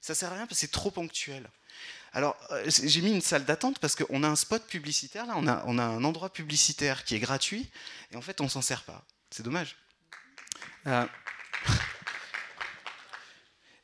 Ça 0.00 0.16
sert 0.16 0.32
à 0.32 0.34
rien 0.34 0.46
parce 0.46 0.58
que 0.58 0.66
c'est 0.66 0.72
trop 0.72 0.90
ponctuel. 0.90 1.48
Alors, 2.14 2.36
euh, 2.50 2.64
j'ai 2.68 3.00
mis 3.00 3.12
une 3.12 3.22
salle 3.22 3.44
d'attente 3.44 3.78
parce 3.78 3.94
qu'on 3.94 4.22
a 4.22 4.28
un 4.28 4.36
spot 4.36 4.66
publicitaire, 4.66 5.26
là, 5.26 5.34
on 5.36 5.78
a, 5.78 5.82
un 5.82 6.04
endroit 6.04 6.30
publicitaire 6.30 7.04
qui 7.04 7.14
est 7.14 7.20
gratuit, 7.20 7.70
et 8.10 8.16
en 8.16 8.20
fait, 8.20 8.40
on 8.40 8.48
s'en 8.48 8.60
sert 8.60 8.82
pas. 8.82 9.02
C'est 9.30 9.42
dommage. 9.42 9.76
Euh, 10.86 11.06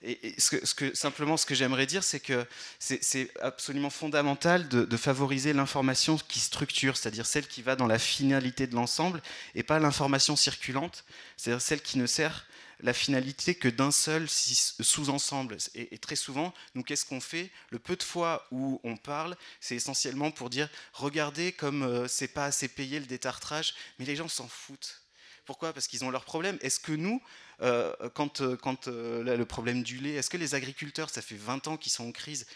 et, 0.03 0.35
ce 0.39 0.75
que, 0.75 0.95
simplement, 0.95 1.37
ce 1.37 1.45
que 1.45 1.55
j'aimerais 1.55 1.87
dire, 1.87 2.05
c'est 2.05 2.21
que 2.21 2.47
c'est 2.79 3.31
absolument 3.41 3.91
fondamental 3.91 4.69
de, 4.69 4.97
favoriser 4.97 5.53
l'information 5.53 6.17
qui 6.17 6.39
structure, 6.41 6.97
c'est-à-dire 6.97 7.27
celle 7.27 7.47
qui 7.47 7.63
va 7.63 7.77
dans 7.77 7.87
la 7.87 7.99
finalité 7.99 8.67
de 8.67 8.75
l'ensemble, 8.75 9.23
et 9.55 9.63
pas 9.63 9.79
l'information 9.79 10.37
circulante, 10.37 11.05
c'est-à-dire 11.37 11.63
celle 11.63 11.81
qui 11.81 11.99
ne 11.99 12.07
sert 12.07 12.47
la 12.81 12.93
finalité 12.93 13.57
que 13.57 13.69
d'un 13.69 13.91
seul 13.91 14.29
sous-ensemble. 14.29 15.57
Et, 15.75 15.99
très 15.99 16.15
souvent, 16.15 16.55
nous, 16.77 16.85
qu'est-ce 16.85 17.05
qu'on 17.05 17.21
fait? 17.21 17.51
Le 17.71 17.81
peu 17.81 17.97
de 17.97 18.05
fois 18.05 18.47
où 18.53 18.81
on 18.85 18.97
parle, 18.97 19.37
c'est 19.61 19.75
essentiellement 19.75 20.31
pour 20.31 20.49
dire 20.49 20.69
regardez 20.93 21.51
comme 21.51 21.83
euh, 21.83 22.07
c'est 22.07 22.29
pas 22.29 22.45
assez 22.45 22.69
payé 22.69 23.01
le 23.01 23.07
détartrage, 23.07 23.75
mais 23.99 24.05
les 24.05 24.15
gens 24.15 24.29
s'en 24.29 24.47
foutent. 24.47 25.03
Pourquoi? 25.45 25.73
Parce 25.73 25.89
qu'ils 25.89 26.05
ont 26.05 26.11
leurs 26.11 26.25
problèmes. 26.25 26.59
Est-ce 26.61 26.79
que 26.79 26.93
nous, 26.93 27.21
euh, 27.61 27.93
quand, 28.15 28.41
euh, 28.41 28.57
quand 28.57 28.87
le 28.87 29.45
problème 29.45 29.83
du 29.83 29.99
lait, 29.99 30.15
est-ce 30.15 30.31
que 30.31 30.37
les 30.37 30.55
agriculteurs, 30.55 31.11
ça 31.11 31.23
fait 31.23 31.37
20 31.37 31.69
ans 31.69 31.77
qu'ils 31.77 31.93
sont 31.93 32.07
en 32.07 32.13
crise, 32.13 32.47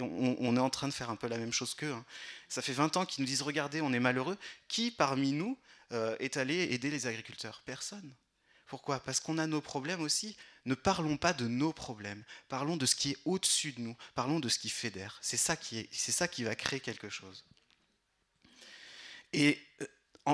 on, 0.00 0.56
est 0.56 0.60
en 0.60 0.70
train 0.70 0.88
de 0.88 0.92
faire 0.92 1.10
un 1.10 1.16
peu 1.16 1.28
la 1.28 1.38
même 1.38 1.52
chose 1.52 1.74
qu'eux. 1.74 1.92
Hein. 1.92 2.04
Ça 2.48 2.62
fait 2.62 2.72
20 2.72 2.96
ans 2.96 3.06
qu'ils 3.06 3.22
nous 3.22 3.28
disent, 3.28 3.42
regardez, 3.42 3.80
on 3.80 3.92
est 3.92 4.00
malheureux. 4.00 4.36
Qui 4.68 4.90
parmi 4.90 5.32
nous 5.32 5.58
est 5.90 6.36
allé 6.36 6.54
aider 6.72 6.90
les 6.90 7.06
agriculteurs? 7.06 7.62
Personne. 7.64 8.14
Pourquoi? 8.68 9.00
Parce 9.00 9.18
qu'on 9.18 9.38
a 9.38 9.46
nos 9.46 9.62
problèmes 9.62 10.02
aussi. 10.02 10.36
Ne 10.66 10.74
parlons 10.74 11.16
pas 11.16 11.32
de 11.32 11.48
nos 11.48 11.72
problèmes. 11.72 12.22
Parlons 12.48 12.76
de 12.76 12.84
ce 12.84 12.94
qui 12.94 13.12
est 13.12 13.18
au-dessus 13.24 13.72
de 13.72 13.80
nous. 13.80 13.96
Parlons 14.14 14.40
de 14.40 14.48
ce 14.50 14.58
qui 14.58 14.68
fédère. 14.68 15.18
C'est 15.22 15.38
ça 15.38 15.56
qui, 15.56 15.88
ça 15.90 16.28
qui 16.28 16.44
va 16.44 16.54
créer 16.54 16.80
quelque 16.80 17.08
chose. 17.08 17.46
Et 19.32 19.52
euh, 19.52 19.67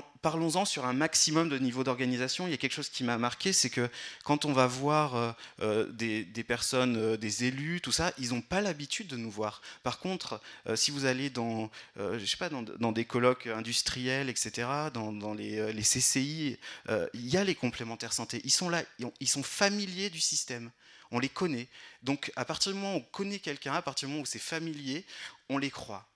parlons-en 0.00 0.64
sur 0.64 0.86
un 0.86 0.92
maximum 0.92 1.48
de 1.48 1.58
niveau 1.58 1.84
d'organisation. 1.84 2.46
Il 2.46 2.50
y 2.50 2.54
a 2.54 2.56
quelque 2.56 2.72
chose 2.72 2.88
qui 2.88 3.04
m'a 3.04 3.18
marqué, 3.18 3.52
c'est 3.52 3.70
que 3.70 3.88
quand 4.24 4.44
on 4.44 4.52
va 4.52 4.66
voir 4.66 5.14
euh, 5.14 5.32
euh, 5.60 5.86
des, 5.92 6.44
personnes, 6.44 6.96
euh, 6.96 7.16
des 7.16 7.44
élus, 7.44 7.80
tout 7.80 7.92
ça, 7.92 8.12
ils 8.18 8.30
n'ont 8.30 8.40
pas 8.40 8.60
l'habitude 8.60 9.06
de 9.06 9.16
nous 9.16 9.30
voir. 9.30 9.62
Par 9.82 9.98
contre, 9.98 10.40
si 10.74 10.90
vous 10.90 11.04
allez 11.04 11.30
dans, 11.30 11.70
je 11.96 12.24
sais 12.24 12.36
pas, 12.36 12.48
dans, 12.48 12.92
des 12.92 13.04
colloques 13.04 13.46
industriels, 13.46 14.28
etc., 14.28 14.68
dans, 14.92 15.34
les, 15.34 15.72
les, 15.72 15.82
CCI, 15.82 16.58
il 16.88 17.28
y 17.28 17.36
a 17.36 17.44
les 17.44 17.54
complémentaires 17.54 18.12
santé. 18.12 18.40
Ils 18.44 18.50
sont 18.50 18.68
là, 18.68 18.82
ils 19.20 19.28
sont 19.28 19.42
familiers 19.42 20.10
du 20.10 20.20
système. 20.20 20.70
On 21.10 21.18
les 21.18 21.28
connaît. 21.28 21.68
Donc, 22.02 22.32
à 22.36 22.44
partir 22.44 22.72
du 22.72 22.78
moment 22.78 22.94
où 22.94 22.98
on 22.98 23.00
connaît 23.00 23.38
quelqu'un, 23.38 23.74
à 23.74 23.82
partir 23.82 24.08
du 24.08 24.12
moment 24.12 24.22
où 24.22 24.26
c'est 24.26 24.38
familier, 24.38 25.04
on 25.48 25.58
les 25.58 25.70
croit. 25.70 26.06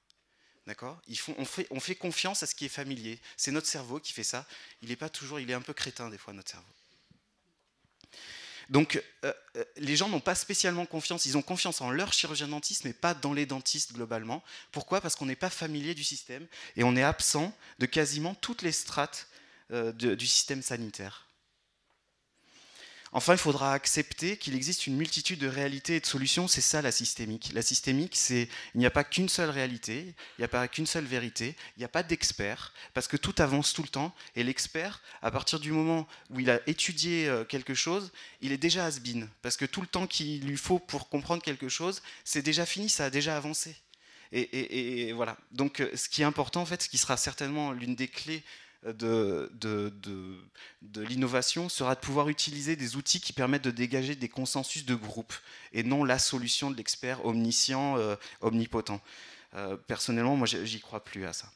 D'accord? 0.68 1.00
On 1.38 1.46
fait, 1.46 1.66
on 1.70 1.80
fait 1.80 1.94
confiance 1.94 2.42
à 2.42 2.46
ce 2.46 2.54
qui 2.54 2.66
est 2.66 2.68
familier. 2.68 3.18
C'est 3.38 3.52
notre 3.52 3.66
cerveau 3.66 4.00
qui 4.00 4.12
fait 4.12 4.22
ça. 4.22 4.44
Il 4.82 4.90
est 4.90 4.96
pas 4.96 5.08
toujours, 5.08 5.40
il 5.40 5.50
est 5.50 5.54
un 5.54 5.62
peu 5.62 5.72
crétin 5.72 6.10
des 6.10 6.18
fois, 6.18 6.34
notre 6.34 6.50
cerveau. 6.50 6.68
Donc, 8.68 9.02
euh, 9.24 9.32
euh, 9.56 9.64
les 9.78 9.96
gens 9.96 10.10
n'ont 10.10 10.20
pas 10.20 10.34
spécialement 10.34 10.84
confiance, 10.84 11.24
ils 11.24 11.38
ont 11.38 11.42
confiance 11.42 11.80
en 11.80 11.90
leur 11.90 12.12
chirurgien 12.12 12.48
dentiste, 12.48 12.84
mais 12.84 12.92
pas 12.92 13.14
dans 13.14 13.32
les 13.32 13.46
dentistes 13.46 13.94
globalement. 13.94 14.44
Pourquoi? 14.70 15.00
Parce 15.00 15.16
qu'on 15.16 15.24
n'est 15.24 15.36
pas 15.36 15.48
familier 15.48 15.94
du 15.94 16.04
système 16.04 16.46
et 16.76 16.84
on 16.84 16.94
est 16.96 17.02
absent 17.02 17.56
de 17.78 17.86
quasiment 17.86 18.34
toutes 18.34 18.60
les 18.60 18.72
strates 18.72 19.26
du 19.70 20.26
système 20.26 20.60
sanitaire. 20.60 21.27
Enfin, 23.12 23.32
il 23.32 23.38
faudra 23.38 23.72
accepter 23.72 24.36
qu'il 24.36 24.54
existe 24.54 24.86
une 24.86 24.96
multitude 24.96 25.38
de 25.38 25.48
réalités 25.48 25.96
et 25.96 26.00
de 26.00 26.06
solutions. 26.06 26.46
C'est 26.46 26.60
ça 26.60 26.82
la 26.82 26.92
systémique. 26.92 27.50
La 27.54 27.62
systémique, 27.62 28.14
c'est 28.16 28.48
il 28.74 28.80
n'y 28.80 28.86
a 28.86 28.90
pas 28.90 29.04
qu'une 29.04 29.28
seule 29.28 29.50
réalité, 29.50 30.14
il 30.36 30.40
n'y 30.40 30.44
a 30.44 30.48
pas 30.48 30.68
qu'une 30.68 30.86
seule 30.86 31.04
vérité, 31.04 31.56
il 31.76 31.80
n'y 31.80 31.84
a 31.84 31.88
pas 31.88 32.02
d'expert, 32.02 32.72
parce 32.94 33.08
que 33.08 33.16
tout 33.16 33.34
avance 33.38 33.72
tout 33.72 33.82
le 33.82 33.88
temps. 33.88 34.14
Et 34.36 34.44
l'expert, 34.44 35.02
à 35.22 35.30
partir 35.30 35.58
du 35.60 35.72
moment 35.72 36.06
où 36.30 36.40
il 36.40 36.50
a 36.50 36.60
étudié 36.68 37.28
euh, 37.28 37.44
quelque 37.44 37.74
chose, 37.74 38.12
il 38.40 38.52
est 38.52 38.58
déjà 38.58 38.84
has-been, 38.84 39.28
parce 39.42 39.56
que 39.56 39.64
tout 39.64 39.80
le 39.80 39.86
temps 39.86 40.06
qu'il 40.06 40.46
lui 40.46 40.56
faut 40.56 40.78
pour 40.78 41.08
comprendre 41.08 41.42
quelque 41.42 41.68
chose, 41.68 42.02
c'est 42.24 42.42
déjà 42.42 42.66
fini, 42.66 42.88
ça 42.88 43.06
a 43.06 43.10
déjà 43.10 43.36
avancé. 43.36 43.76
Et, 44.32 45.08
et, 45.08 45.12
voilà. 45.12 45.38
Donc, 45.52 45.80
euh, 45.80 45.90
ce 45.96 46.08
qui 46.08 46.22
est 46.22 46.24
important, 46.24 46.60
en 46.60 46.66
fait, 46.66 46.82
ce 46.82 46.88
qui 46.88 46.98
sera 46.98 47.16
certainement 47.16 47.72
l'une 47.72 47.94
des 47.94 48.08
clés 48.08 48.42
de, 48.84 49.50
de, 49.54 49.92
de, 50.82 51.02
l'innovation 51.02 51.68
sera 51.68 51.94
de 51.94 52.00
pouvoir 52.00 52.28
utiliser 52.28 52.76
des 52.76 52.96
outils 52.96 53.20
qui 53.20 53.32
permettent 53.32 53.64
de 53.64 53.70
dégager 53.70 54.14
des 54.14 54.28
consensus 54.28 54.84
de 54.84 54.94
groupe 54.94 55.34
et 55.72 55.82
non 55.82 56.04
la 56.04 56.18
solution 56.18 56.70
de 56.70 56.76
l'expert 56.76 57.24
omniscient, 57.24 57.96
euh, 57.98 58.14
omnipotent. 58.40 59.00
Euh, 59.54 59.76
personnellement, 59.76 60.36
moi, 60.36 60.46
j'y 60.46 60.80
crois 60.80 61.02
plus 61.02 61.26
à 61.26 61.32
ça. 61.32 61.50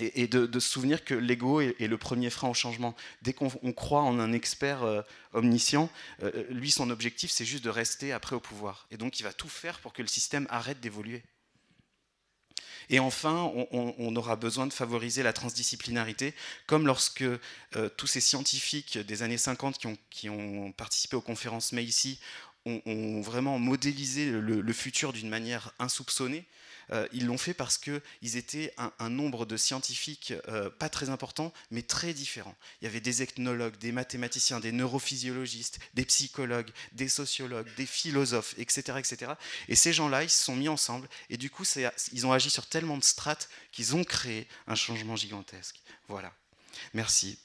Et, 0.00 0.28
de, 0.28 0.60
se 0.60 0.68
souvenir 0.68 1.04
que 1.04 1.14
l'ego 1.14 1.60
est, 1.60 1.80
le 1.80 1.98
premier 1.98 2.30
frein 2.30 2.48
au 2.48 2.54
changement. 2.54 2.94
Dès 3.22 3.32
qu'on 3.32 3.50
croit 3.72 4.02
en 4.02 4.20
un 4.20 4.32
expert 4.32 4.84
euh, 4.84 5.02
omniscient, 5.32 5.90
lui, 6.50 6.70
son 6.70 6.90
objectif, 6.90 7.32
c'est 7.32 7.44
juste 7.44 7.64
de 7.64 7.70
rester 7.70 8.12
après 8.12 8.36
au 8.36 8.40
pouvoir. 8.40 8.86
Et 8.92 8.96
donc, 8.96 9.18
il 9.18 9.24
va 9.24 9.32
tout 9.32 9.48
faire 9.48 9.80
pour 9.80 9.92
que 9.92 10.00
le 10.00 10.06
système 10.06 10.46
arrête 10.50 10.78
d'évoluer. 10.78 11.24
Et 12.90 12.98
enfin, 13.00 13.52
on, 13.70 14.16
aura 14.16 14.36
besoin 14.36 14.66
de 14.66 14.72
favoriser 14.72 15.22
la 15.22 15.32
transdisciplinarité, 15.32 16.34
comme 16.66 16.86
lorsque 16.86 17.22
euh, 17.22 17.88
tous 17.96 18.06
ces 18.06 18.20
scientifiques 18.20 18.98
des 18.98 19.22
années 19.22 19.38
50 19.38 19.78
qui 20.10 20.30
ont, 20.30 20.72
participé 20.72 21.16
aux 21.16 21.20
conférences 21.20 21.72
Macy 21.72 22.18
ont, 22.64 22.80
ont 22.86 23.20
vraiment 23.20 23.58
modélisé 23.58 24.30
le 24.30 24.72
futur 24.72 25.12
d'une 25.12 25.28
manière 25.28 25.72
insoupçonnée. 25.78 26.46
Euh, 26.92 27.06
ils 27.12 27.26
l'ont 27.26 27.38
fait 27.38 27.54
parce 27.54 27.78
qu'ils 27.78 28.36
étaient 28.36 28.74
un, 28.98 29.10
nombre 29.10 29.46
de 29.46 29.56
scientifiques 29.56 30.32
euh, 30.48 30.70
pas 30.70 30.88
très 30.88 31.10
important, 31.10 31.52
mais 31.70 31.82
très 31.82 32.12
différents. 32.12 32.56
Il 32.80 32.84
y 32.84 32.88
avait 32.88 33.00
des 33.00 33.22
ethnologues, 33.22 33.76
des 33.78 33.92
mathématiciens, 33.92 34.60
des 34.60 34.72
neurophysiologistes, 34.72 35.78
des 35.94 36.04
psychologues, 36.04 36.70
des 36.92 37.08
sociologues, 37.08 37.68
des 37.76 37.86
philosophes, 37.86 38.54
etc. 38.58 38.98
etc. 38.98 39.32
Et 39.68 39.76
ces 39.76 39.92
gens-là, 39.92 40.22
ils 40.22 40.30
se 40.30 40.44
sont 40.44 40.56
mis 40.56 40.68
ensemble, 40.68 41.08
et 41.30 41.36
du 41.36 41.50
coup, 41.50 41.64
ils 42.12 42.26
ont 42.26 42.32
agi 42.32 42.50
sur 42.50 42.66
tellement 42.66 42.96
de 42.96 43.04
strates 43.04 43.48
qu'ils 43.72 43.96
ont 43.96 44.04
créé 44.04 44.46
un 44.66 44.74
changement 44.74 45.16
gigantesque. 45.16 45.80
Voilà. 46.08 46.32
Merci. 46.94 47.38